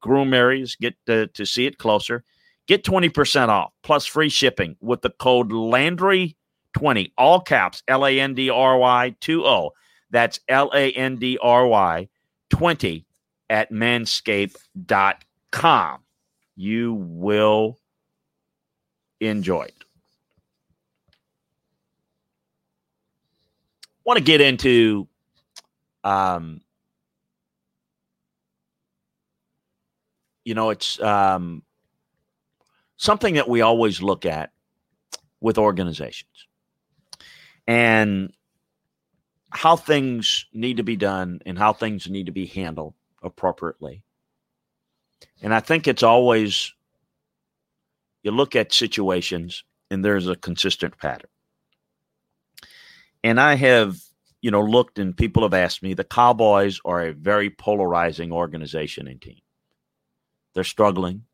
[0.00, 2.24] groom areas, get to, to see it closer
[2.66, 8.32] Get 20% off plus free shipping with the code Landry20, all caps, L A N
[8.34, 9.70] D R Y 20.
[10.10, 12.08] That's L A N D R Y
[12.50, 13.04] 20
[13.50, 15.98] at manscaped.com.
[16.56, 17.78] You will
[19.20, 19.83] enjoy it.
[24.04, 25.08] Want to get into
[26.04, 26.60] um,
[30.44, 31.62] you know, it's um,
[32.96, 34.50] something that we always look at
[35.40, 36.46] with organizations
[37.66, 38.32] and
[39.50, 44.02] how things need to be done and how things need to be handled appropriately.
[45.42, 46.72] And I think it's always,
[48.22, 51.30] you look at situations and there's a consistent pattern.
[53.24, 53.96] And I have,
[54.42, 59.08] you know, looked and people have asked me the Cowboys are a very polarizing organization
[59.08, 59.40] and team.
[60.54, 61.24] They're struggling.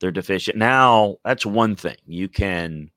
[0.00, 0.56] They're deficient.
[0.56, 1.96] Now, that's one thing.
[2.06, 2.90] You can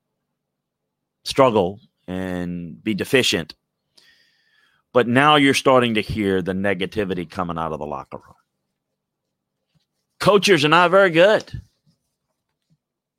[1.24, 3.56] struggle and be deficient.
[4.94, 8.36] But now you're starting to hear the negativity coming out of the locker room.
[10.20, 11.52] Coaches are not very good.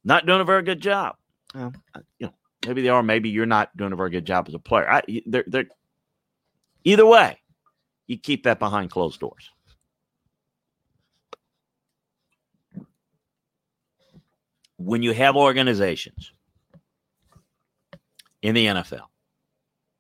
[0.05, 1.17] Not doing a very good job.
[1.55, 2.35] Well, uh, you know,
[2.67, 3.03] maybe they are.
[3.03, 4.91] Maybe you're not doing a very good job as a player.
[4.91, 5.67] I, they're, they're,
[6.85, 7.39] either way,
[8.07, 9.51] you keep that behind closed doors.
[14.77, 16.33] when you have organizations
[18.43, 19.07] in the NFL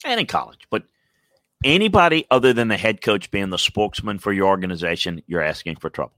[0.04, 0.84] and in college, but
[1.64, 5.90] anybody other than the head coach being the spokesman for your organization, you're asking for
[5.90, 6.14] trouble.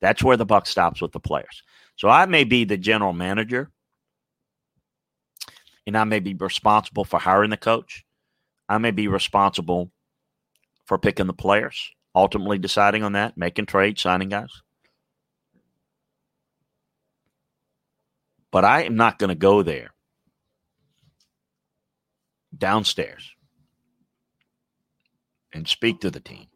[0.00, 1.62] That's where the buck stops with the players.
[1.96, 3.70] So I may be the general manager
[5.86, 8.04] and I may be responsible for hiring the coach.
[8.68, 9.90] I may be responsible
[10.84, 14.62] for picking the players, ultimately deciding on that, making trades, signing guys.
[18.50, 19.92] But I am not going to go there
[22.56, 23.30] downstairs
[25.52, 26.46] and speak to the team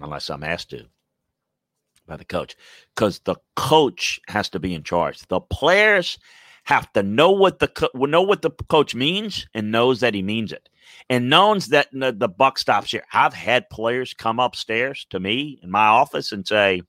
[0.00, 0.84] unless I'm asked to
[2.06, 2.56] by the coach
[2.94, 5.20] because the coach has to be in charge.
[5.28, 6.18] The players
[6.68, 10.20] have to know what the co- know what the coach means and knows that he
[10.20, 10.68] means it
[11.08, 13.04] and knows that the, the buck stops here.
[13.10, 16.82] I've had players come upstairs to me in my office and say,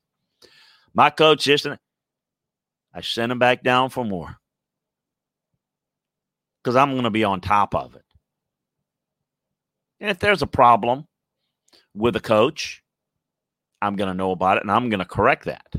[0.93, 1.79] "My coach isn't."
[2.93, 4.35] I send him back down for more
[6.61, 8.03] because I'm going to be on top of it.
[10.01, 11.07] And if there's a problem
[11.93, 12.83] with a coach,
[13.81, 15.73] I'm going to know about it and I'm going to correct that.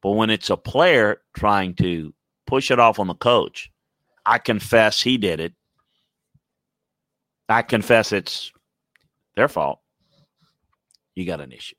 [0.00, 2.12] But when it's a player trying to
[2.46, 3.70] push it off on the coach,
[4.24, 5.54] I confess he did it.
[7.48, 8.52] I confess it's
[9.36, 9.80] their fault.
[11.14, 11.76] You got an issue.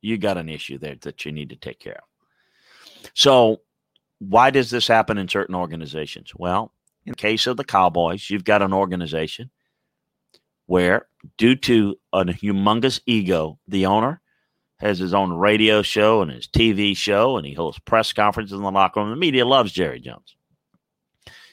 [0.00, 3.10] You got an issue there that you need to take care of.
[3.14, 3.60] So,
[4.18, 6.32] why does this happen in certain organizations?
[6.34, 6.72] Well,
[7.06, 9.50] in the case of the Cowboys, you've got an organization
[10.66, 11.06] where,
[11.36, 14.20] due to a humongous ego, the owner
[14.80, 18.62] has his own radio show and his TV show, and he hosts press conferences in
[18.62, 19.10] the locker room.
[19.10, 20.36] The media loves Jerry Jones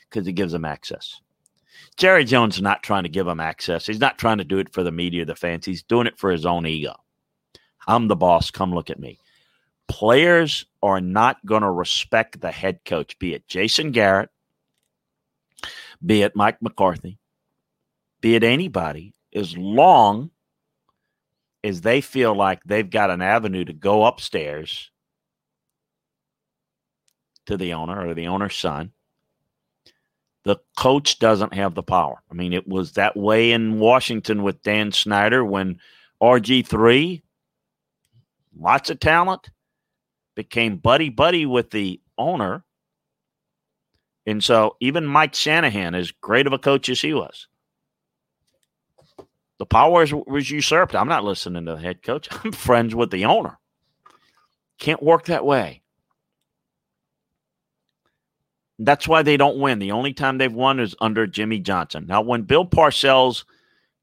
[0.09, 1.21] because he gives them access.
[1.97, 3.85] Jerry Jones is not trying to give them access.
[3.85, 5.65] He's not trying to do it for the media, the fans.
[5.65, 6.95] He's doing it for his own ego.
[7.87, 8.51] I'm the boss.
[8.51, 9.19] Come look at me
[9.87, 14.29] players are not going to respect the head coach, be it Jason Garrett,
[16.05, 17.17] be it Mike McCarthy,
[18.21, 20.29] be it anybody, as long
[21.63, 24.91] as they feel like they've got an avenue to go upstairs
[27.47, 28.91] to the owner or the owner's son.
[30.43, 32.21] The coach doesn't have the power.
[32.31, 35.79] I mean, it was that way in Washington with Dan Snyder when
[36.21, 37.21] RG3,
[38.57, 39.49] lots of talent,
[40.35, 42.63] became buddy buddy with the owner.
[44.25, 47.47] And so even Mike Shanahan, as great of a coach as he was,
[49.59, 50.95] the power was usurped.
[50.95, 52.27] I'm not listening to the head coach.
[52.43, 53.57] I'm friends with the owner.
[54.79, 55.81] Can't work that way.
[58.79, 59.79] That's why they don't win.
[59.79, 62.05] The only time they've won is under Jimmy Johnson.
[62.07, 63.43] Now, when Bill Parcells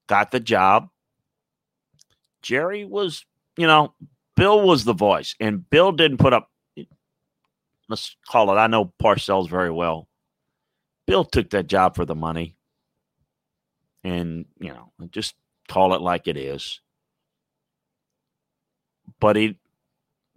[0.09, 0.89] got the job,
[2.43, 3.25] Jerry was,
[3.57, 3.95] you know,
[4.35, 6.51] Bill was the voice, and Bill didn't put up.
[7.89, 8.59] Let's call it.
[8.59, 10.09] I know Parcells very well.
[11.07, 12.57] Bill took that job for the money,
[14.03, 15.37] and you know, just
[15.69, 16.81] call it like it is.
[19.21, 19.59] But he,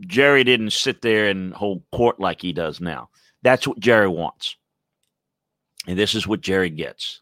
[0.01, 3.09] Jerry didn't sit there and hold court like he does now.
[3.41, 4.55] That's what Jerry wants.
[5.88, 7.21] And this is what Jerry gets.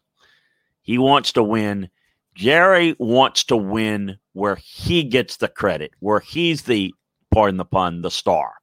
[0.82, 1.88] He wants to win.
[2.34, 6.94] Jerry wants to win where he gets the credit, where he's the,
[7.32, 8.54] pardon the pun, the star.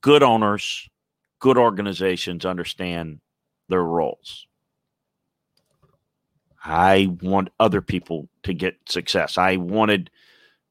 [0.00, 0.88] Good owners,
[1.38, 3.20] good organizations understand
[3.68, 4.46] their roles.
[6.64, 9.36] I want other people to get success.
[9.36, 10.10] I wanted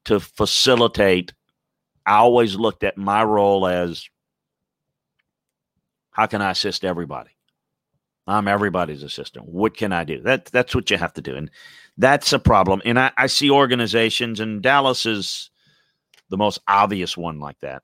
[0.06, 1.32] to facilitate.
[2.06, 4.08] I always looked at my role as
[6.12, 7.30] how can I assist everybody?
[8.26, 9.46] I'm everybody's assistant.
[9.46, 10.20] What can I do?
[10.20, 11.50] That that's what you have to do, and
[11.98, 12.80] that's a problem.
[12.84, 15.50] And I, I see organizations, and Dallas is
[16.30, 17.82] the most obvious one like that.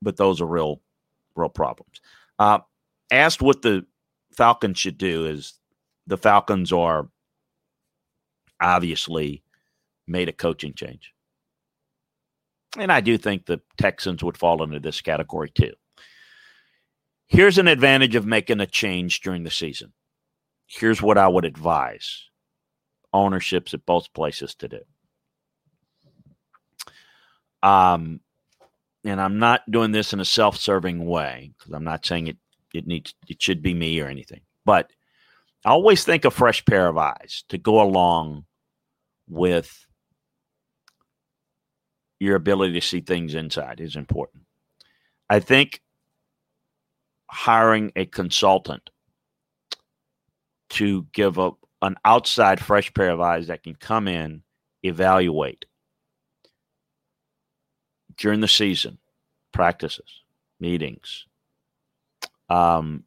[0.00, 0.80] But those are real,
[1.34, 2.00] real problems.
[2.38, 2.60] Uh,
[3.10, 3.86] asked what the
[4.36, 5.54] Falcons should do is
[6.06, 7.08] the Falcons are
[8.60, 9.42] obviously
[10.06, 11.12] made a coaching change.
[12.78, 15.72] And I do think the Texans would fall into this category too.
[17.26, 19.92] Here's an advantage of making a change during the season.
[20.66, 22.28] Here's what I would advise
[23.12, 24.80] ownerships at both places to do.
[27.62, 28.20] Um,
[29.04, 32.36] and I'm not doing this in a self-serving way because I'm not saying it
[32.74, 34.40] it needs it should be me or anything.
[34.64, 34.90] But
[35.64, 38.44] I always think a fresh pair of eyes to go along
[39.28, 39.86] with
[42.20, 44.44] your ability to see things inside is important.
[45.30, 45.80] I think
[47.30, 48.90] hiring a consultant
[50.70, 54.42] to give up an outside fresh pair of eyes that can come in,
[54.82, 55.64] evaluate
[58.16, 58.98] during the season,
[59.52, 60.22] practices,
[60.60, 61.26] meetings,
[62.48, 63.04] um,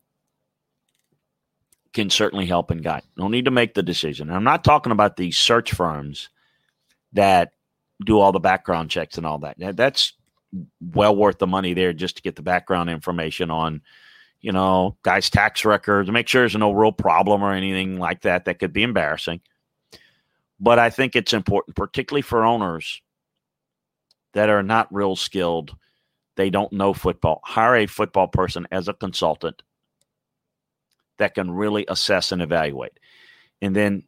[1.98, 3.02] can certainly help and guide.
[3.18, 4.30] No need to make the decision.
[4.30, 6.30] I'm not talking about these search firms
[7.14, 7.54] that
[8.06, 9.56] do all the background checks and all that.
[9.76, 10.14] That's
[10.80, 13.82] well worth the money there just to get the background information on,
[14.42, 18.46] you know, guys' tax records, make sure there's no real problem or anything like that
[18.46, 19.42] that could be embarrassing.
[20.60, 23.02] But I think it's important, particularly for owners
[24.34, 25.76] that are not real skilled.
[26.36, 27.42] They don't know football.
[27.44, 29.64] Hire a football person as a consultant
[31.18, 33.00] that can really assess and evaluate.
[33.62, 34.04] And then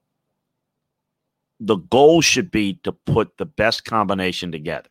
[1.60, 4.89] the goal should be to put the best combination together.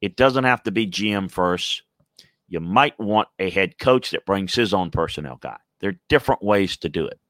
[0.00, 1.82] It doesn't have to be GM first.
[2.48, 5.58] You might want a head coach that brings his own personnel guy.
[5.80, 7.20] There are different ways to do it.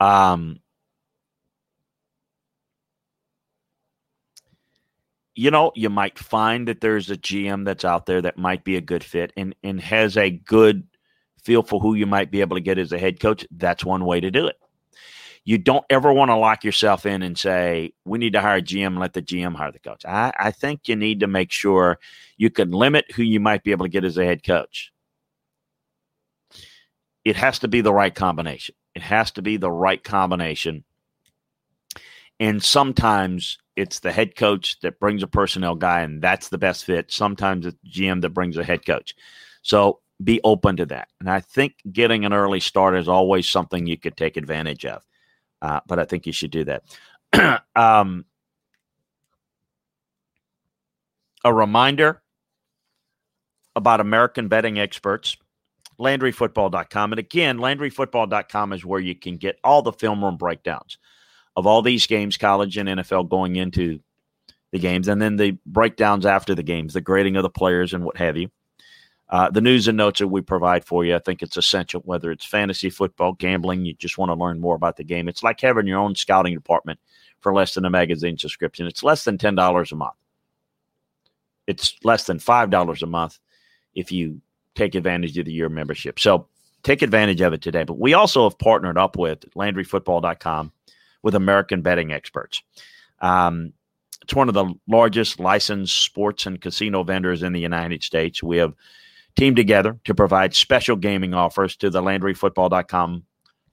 [0.00, 0.58] Um,
[5.34, 8.76] you know, you might find that there's a GM that's out there that might be
[8.76, 10.86] a good fit and, and has a good
[11.42, 13.46] feel for who you might be able to get as a head coach.
[13.50, 14.56] That's one way to do it.
[15.44, 18.62] You don't ever want to lock yourself in and say, we need to hire a
[18.62, 20.04] GM, let the GM hire the coach.
[20.04, 21.98] I, I think you need to make sure
[22.36, 24.92] you can limit who you might be able to get as a head coach.
[27.24, 28.76] It has to be the right combination.
[28.94, 30.84] It has to be the right combination.
[32.40, 36.84] And sometimes it's the head coach that brings a personnel guy, and that's the best
[36.84, 37.10] fit.
[37.10, 39.14] Sometimes it's GM that brings a head coach.
[39.62, 41.08] So be open to that.
[41.20, 45.02] And I think getting an early start is always something you could take advantage of.
[45.60, 47.62] Uh, but I think you should do that.
[47.76, 48.24] um,
[51.44, 52.22] a reminder
[53.74, 55.36] about American betting experts,
[55.98, 57.12] LandryFootball.com.
[57.12, 60.98] And again, LandryFootball.com is where you can get all the film room breakdowns
[61.56, 64.00] of all these games, college and NFL, going into
[64.72, 68.04] the games, and then the breakdowns after the games, the grading of the players and
[68.04, 68.50] what have you.
[69.28, 72.30] Uh, the news and notes that we provide for you, I think it's essential, whether
[72.30, 75.26] it's fantasy football, gambling, you just want to learn more about the game.
[75.26, 77.00] It's like having your own scouting department
[77.40, 78.86] for less than a magazine subscription.
[78.86, 80.14] It's less than $10 a month.
[81.66, 83.38] It's less than $5 a month
[83.94, 84.40] if you
[84.74, 86.18] take advantage of the year membership.
[86.18, 86.46] So
[86.82, 87.84] take advantage of it today.
[87.84, 90.72] But we also have partnered up with LandryFootball.com
[91.22, 92.62] with American betting experts.
[93.20, 93.72] Um,
[94.22, 98.42] it's one of the largest licensed sports and casino vendors in the United States.
[98.42, 98.74] We have
[99.36, 103.24] teamed together to provide special gaming offers to the LandryFootball.com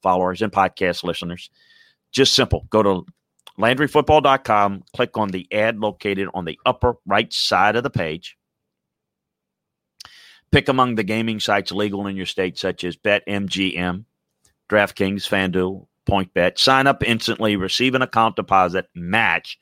[0.01, 1.49] followers and podcast listeners.
[2.11, 2.65] Just simple.
[2.69, 3.05] Go to
[3.59, 8.37] LandryFootball.com, click on the ad located on the upper right side of the page.
[10.51, 14.05] Pick among the gaming sites legal in your state, such as BetMGM,
[14.69, 16.57] DraftKings, FanDuel, point bet.
[16.59, 19.59] Sign up instantly, receive an account deposit match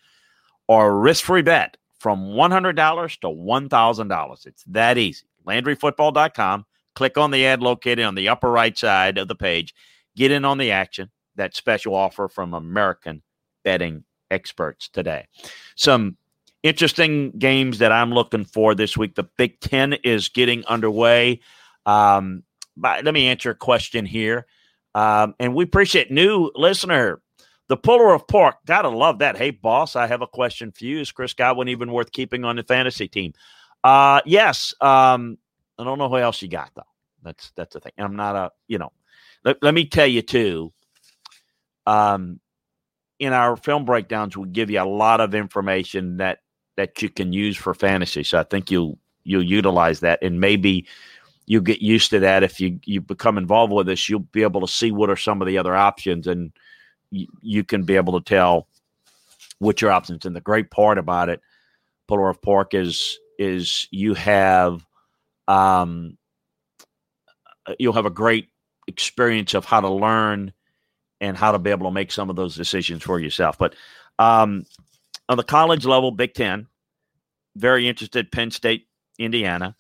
[0.67, 4.47] or risk free bet from $100 to $1,000.
[4.47, 5.25] It's that easy.
[5.47, 6.65] LandryFootball.com.
[6.95, 9.73] Click on the ad located on the upper right side of the page.
[10.15, 11.11] Get in on the action.
[11.35, 13.21] That special offer from American
[13.63, 15.27] betting experts today.
[15.75, 16.17] Some
[16.63, 19.15] interesting games that I'm looking for this week.
[19.15, 21.39] The Big Ten is getting underway.
[21.85, 22.43] Um,
[22.75, 24.47] but let me answer a question here.
[24.95, 27.21] Um, and we appreciate new listener
[27.69, 28.55] The puller of pork.
[28.65, 29.37] Gotta love that.
[29.37, 30.99] Hey, boss, I have a question for you.
[30.99, 33.33] Is Chris Godwin even worth keeping on the fantasy team?
[33.83, 34.73] Uh, yes.
[34.81, 35.37] Um,
[35.77, 36.83] I don't know who else you got though.
[37.23, 37.91] That's that's the thing.
[37.97, 38.91] I'm not a you know.
[39.43, 40.73] Let, let me tell you too.
[41.85, 42.39] Um,
[43.19, 46.39] in our film breakdowns, we give you a lot of information that
[46.77, 48.23] that you can use for fantasy.
[48.23, 50.87] So I think you'll you'll utilize that, and maybe
[51.47, 52.43] you get used to that.
[52.43, 55.41] If you you become involved with this, you'll be able to see what are some
[55.41, 56.51] of the other options, and
[57.09, 58.67] you, you can be able to tell
[59.59, 60.25] what your options.
[60.25, 61.41] And the great part about it,
[62.07, 64.85] puller of pork, is is you have
[65.47, 66.17] um
[67.79, 68.49] you'll have a great
[68.87, 70.53] experience of how to learn
[71.19, 73.57] and how to be able to make some of those decisions for yourself.
[73.57, 73.75] But
[74.19, 74.65] um,
[75.29, 76.67] on the college level, Big Ten,
[77.55, 78.31] very interested.
[78.31, 78.87] Penn State,
[79.17, 79.75] Indiana,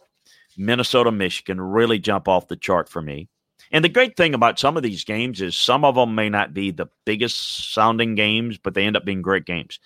[0.57, 3.29] Minnesota, Michigan really jump off the chart for me.
[3.71, 6.53] And the great thing about some of these games is some of them may not
[6.53, 9.79] be the biggest sounding games, but they end up being great games.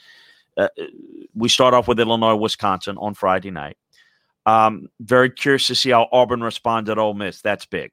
[0.57, 0.67] Uh,
[1.33, 3.77] we start off with Illinois, Wisconsin on Friday night.
[4.45, 7.41] Um, very curious to see how Auburn responds at Ole Miss.
[7.41, 7.91] That's big.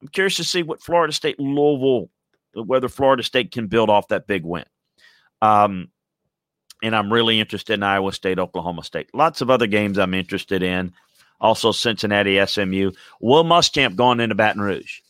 [0.00, 2.10] I'm curious to see what Florida State, Louisville,
[2.54, 4.64] whether Florida State can build off that big win.
[5.42, 5.88] Um,
[6.82, 9.10] and I'm really interested in Iowa State, Oklahoma State.
[9.12, 10.92] Lots of other games I'm interested in.
[11.40, 12.92] Also, Cincinnati, SMU.
[13.20, 15.00] Will Muschamp going into Baton Rouge.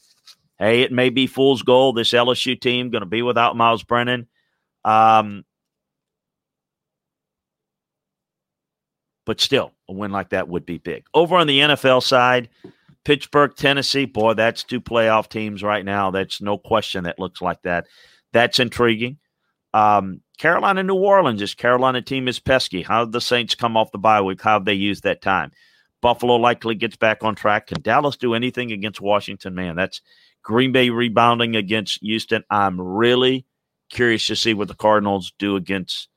[0.58, 1.96] Hey, it may be fool's gold.
[1.96, 4.26] This LSU team going to be without Myles Brennan.
[4.84, 5.44] Um,
[9.24, 11.04] but still, a win like that would be big.
[11.14, 12.48] Over on the NFL side,
[13.04, 16.10] Pittsburgh, Tennessee, boy, that's two playoff teams right now.
[16.10, 17.86] That's no question that looks like that.
[18.32, 19.18] That's intriguing.
[19.72, 21.40] Um, Carolina, New Orleans.
[21.40, 22.82] This Carolina team is pesky.
[22.82, 24.42] How did the Saints come off the bye week?
[24.42, 25.52] How have they used that time?
[26.00, 27.68] Buffalo likely gets back on track.
[27.68, 29.54] Can Dallas do anything against Washington?
[29.54, 30.00] Man, that's
[30.42, 32.44] Green Bay rebounding against Houston.
[32.50, 33.44] I'm really
[33.90, 36.08] curious to see what the Cardinals do against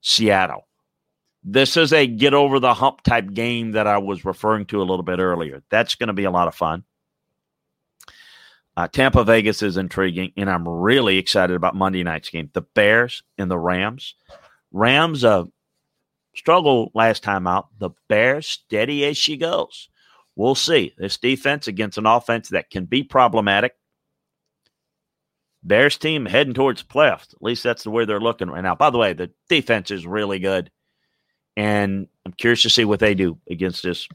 [0.00, 0.66] Seattle.
[1.42, 4.84] This is a get over the hump type game that I was referring to a
[4.84, 5.62] little bit earlier.
[5.70, 6.84] That's going to be a lot of fun.
[8.76, 12.50] Uh, Tampa Vegas is intriguing, and I'm really excited about Monday night's game.
[12.52, 14.14] The Bears and the Rams.
[14.72, 15.44] Rams uh,
[16.34, 17.68] struggled last time out.
[17.78, 19.88] The Bears steady as she goes.
[20.36, 20.94] We'll see.
[20.96, 23.74] This defense against an offense that can be problematic.
[25.62, 27.34] Bears team heading towards playoffs.
[27.34, 28.74] At least that's the way they're looking right now.
[28.74, 30.70] By the way, the defense is really good.
[31.56, 34.08] And I'm curious to see what they do against this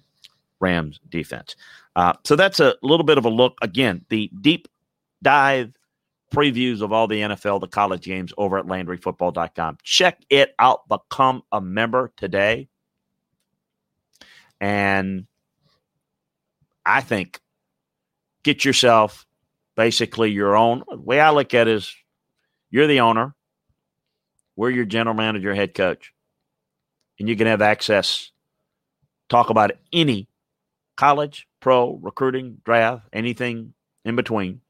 [0.60, 1.56] Rams defense.
[1.96, 3.58] Uh, so that's a little bit of a look.
[3.62, 4.68] Again, the deep
[5.22, 5.75] dive
[6.36, 9.78] previews of all the NFL, the college games over at LandryFootball.com.
[9.84, 10.88] Check it out.
[10.90, 12.68] Become a member today.
[14.60, 15.28] And
[16.86, 17.40] I think
[18.44, 19.26] get yourself
[19.76, 20.84] basically your own.
[20.90, 21.96] The way I look at it is
[22.70, 23.34] you're the owner,
[24.56, 26.14] we're your general manager, head coach,
[27.20, 28.32] and you can have access,
[29.30, 30.28] talk about any
[30.96, 33.74] college, pro, recruiting, draft, anything
[34.04, 34.62] in between,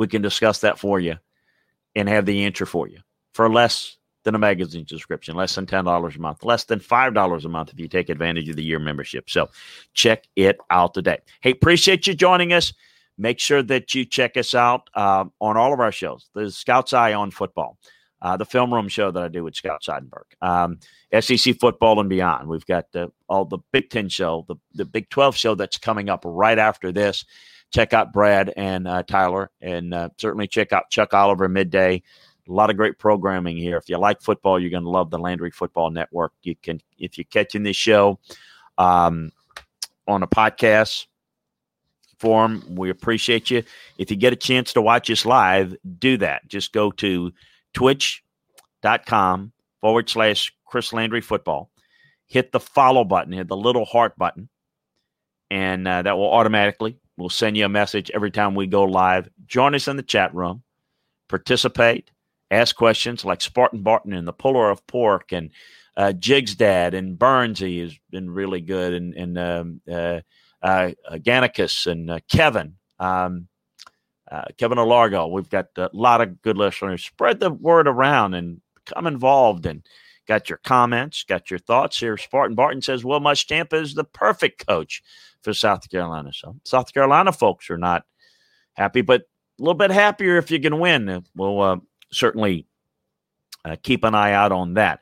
[0.00, 1.16] we can discuss that for you
[1.94, 2.98] and have the answer for you
[3.34, 7.48] for less than a magazine subscription, less than $10 a month, less than $5 a
[7.50, 9.28] month if you take advantage of the year membership.
[9.28, 9.50] So
[9.92, 11.18] check it out today.
[11.42, 12.72] Hey, appreciate you joining us.
[13.18, 16.30] Make sure that you check us out uh, on all of our shows.
[16.32, 17.76] The Scout's Eye on Football
[18.22, 20.78] uh, the film room show that I do with Scott Seidenberg, um,
[21.20, 22.48] SEC football and beyond.
[22.48, 26.08] We've got the, all the Big Ten show, the, the Big 12 show that's coming
[26.08, 27.24] up right after this.
[27.70, 32.02] Check out Brad and uh, Tyler, and uh, certainly check out Chuck Oliver midday.
[32.48, 33.76] A lot of great programming here.
[33.76, 36.32] If you like football, you're going to love the Landry Football Network.
[36.42, 38.18] You can, if you're catching this show
[38.76, 39.30] um,
[40.08, 41.06] on a podcast
[42.18, 43.62] form, we appreciate you.
[43.98, 46.48] If you get a chance to watch us live, do that.
[46.48, 47.32] Just go to
[47.72, 51.70] twitch.com forward slash Chris Landry football.
[52.26, 54.48] Hit the follow button, hit the little heart button,
[55.50, 59.28] and uh, that will automatically will send you a message every time we go live.
[59.46, 60.62] Join us in the chat room,
[61.28, 62.10] participate,
[62.50, 65.50] ask questions like Spartan Barton and the Puller of Pork and
[65.96, 70.20] uh, Jig's dad and Burnsy has been really good and and um, uh,
[70.62, 72.76] uh, and uh, Kevin.
[72.98, 73.48] Um,
[74.30, 75.30] uh, Kevin Olargo.
[75.30, 77.04] We've got a lot of good listeners.
[77.04, 79.82] Spread the word around and become involved and
[80.26, 82.16] got your comments, got your thoughts here.
[82.16, 85.02] Spartan Barton says, "Well, Will Muschamp is the perfect coach
[85.42, 86.32] for South Carolina.
[86.32, 88.04] So South Carolina folks are not
[88.74, 91.24] happy, but a little bit happier if you can win.
[91.34, 91.76] We'll uh,
[92.12, 92.66] certainly
[93.64, 95.00] uh, keep an eye out on that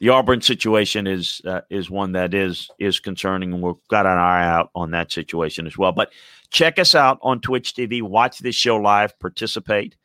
[0.00, 4.16] the Auburn situation is uh, is one that is is concerning, and we've got an
[4.18, 5.92] eye out on that situation as well.
[5.92, 6.12] But
[6.50, 8.02] check us out on Twitch TV.
[8.02, 9.18] Watch this show live.
[9.18, 9.96] Participate.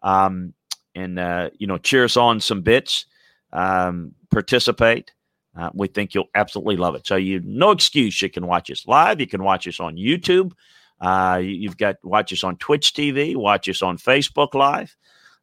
[0.00, 0.54] Um,
[0.94, 3.06] and uh, you know cheer us on some bits,
[3.52, 5.12] um, participate.
[5.56, 7.06] Uh, we think you'll absolutely love it.
[7.06, 8.20] So you no excuse.
[8.22, 9.20] You can watch us live.
[9.20, 10.52] You can watch us on YouTube.
[11.00, 13.36] Uh, you've got watch us on Twitch TV.
[13.36, 14.96] Watch us on Facebook Live.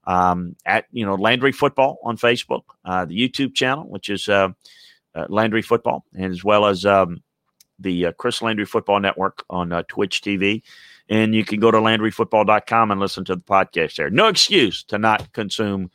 [0.05, 4.49] Um, at you know Landry Football on Facebook, uh, the YouTube channel, which is uh,
[5.13, 7.21] uh, Landry Football, and as well as um,
[7.77, 10.63] the uh, Chris Landry Football Network on Twitch TV.
[11.09, 14.11] And you can go to LandryFootball.com and listen to the podcast there.
[14.11, 15.89] No excuse to not consume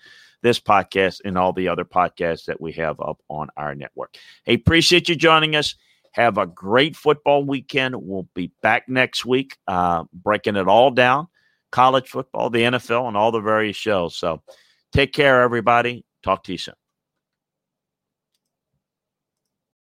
[0.45, 4.17] this podcast and all the other podcasts that we have up on our network.
[4.45, 5.75] Hey, appreciate you joining us.
[6.13, 7.97] Have a great football weekend.
[7.97, 11.27] We'll be back next week, uh, breaking it all down
[11.75, 14.15] college football, the NFL, and all the various shows.
[14.15, 14.41] So
[14.93, 16.05] take care, everybody.
[16.23, 16.84] Talk to you soon.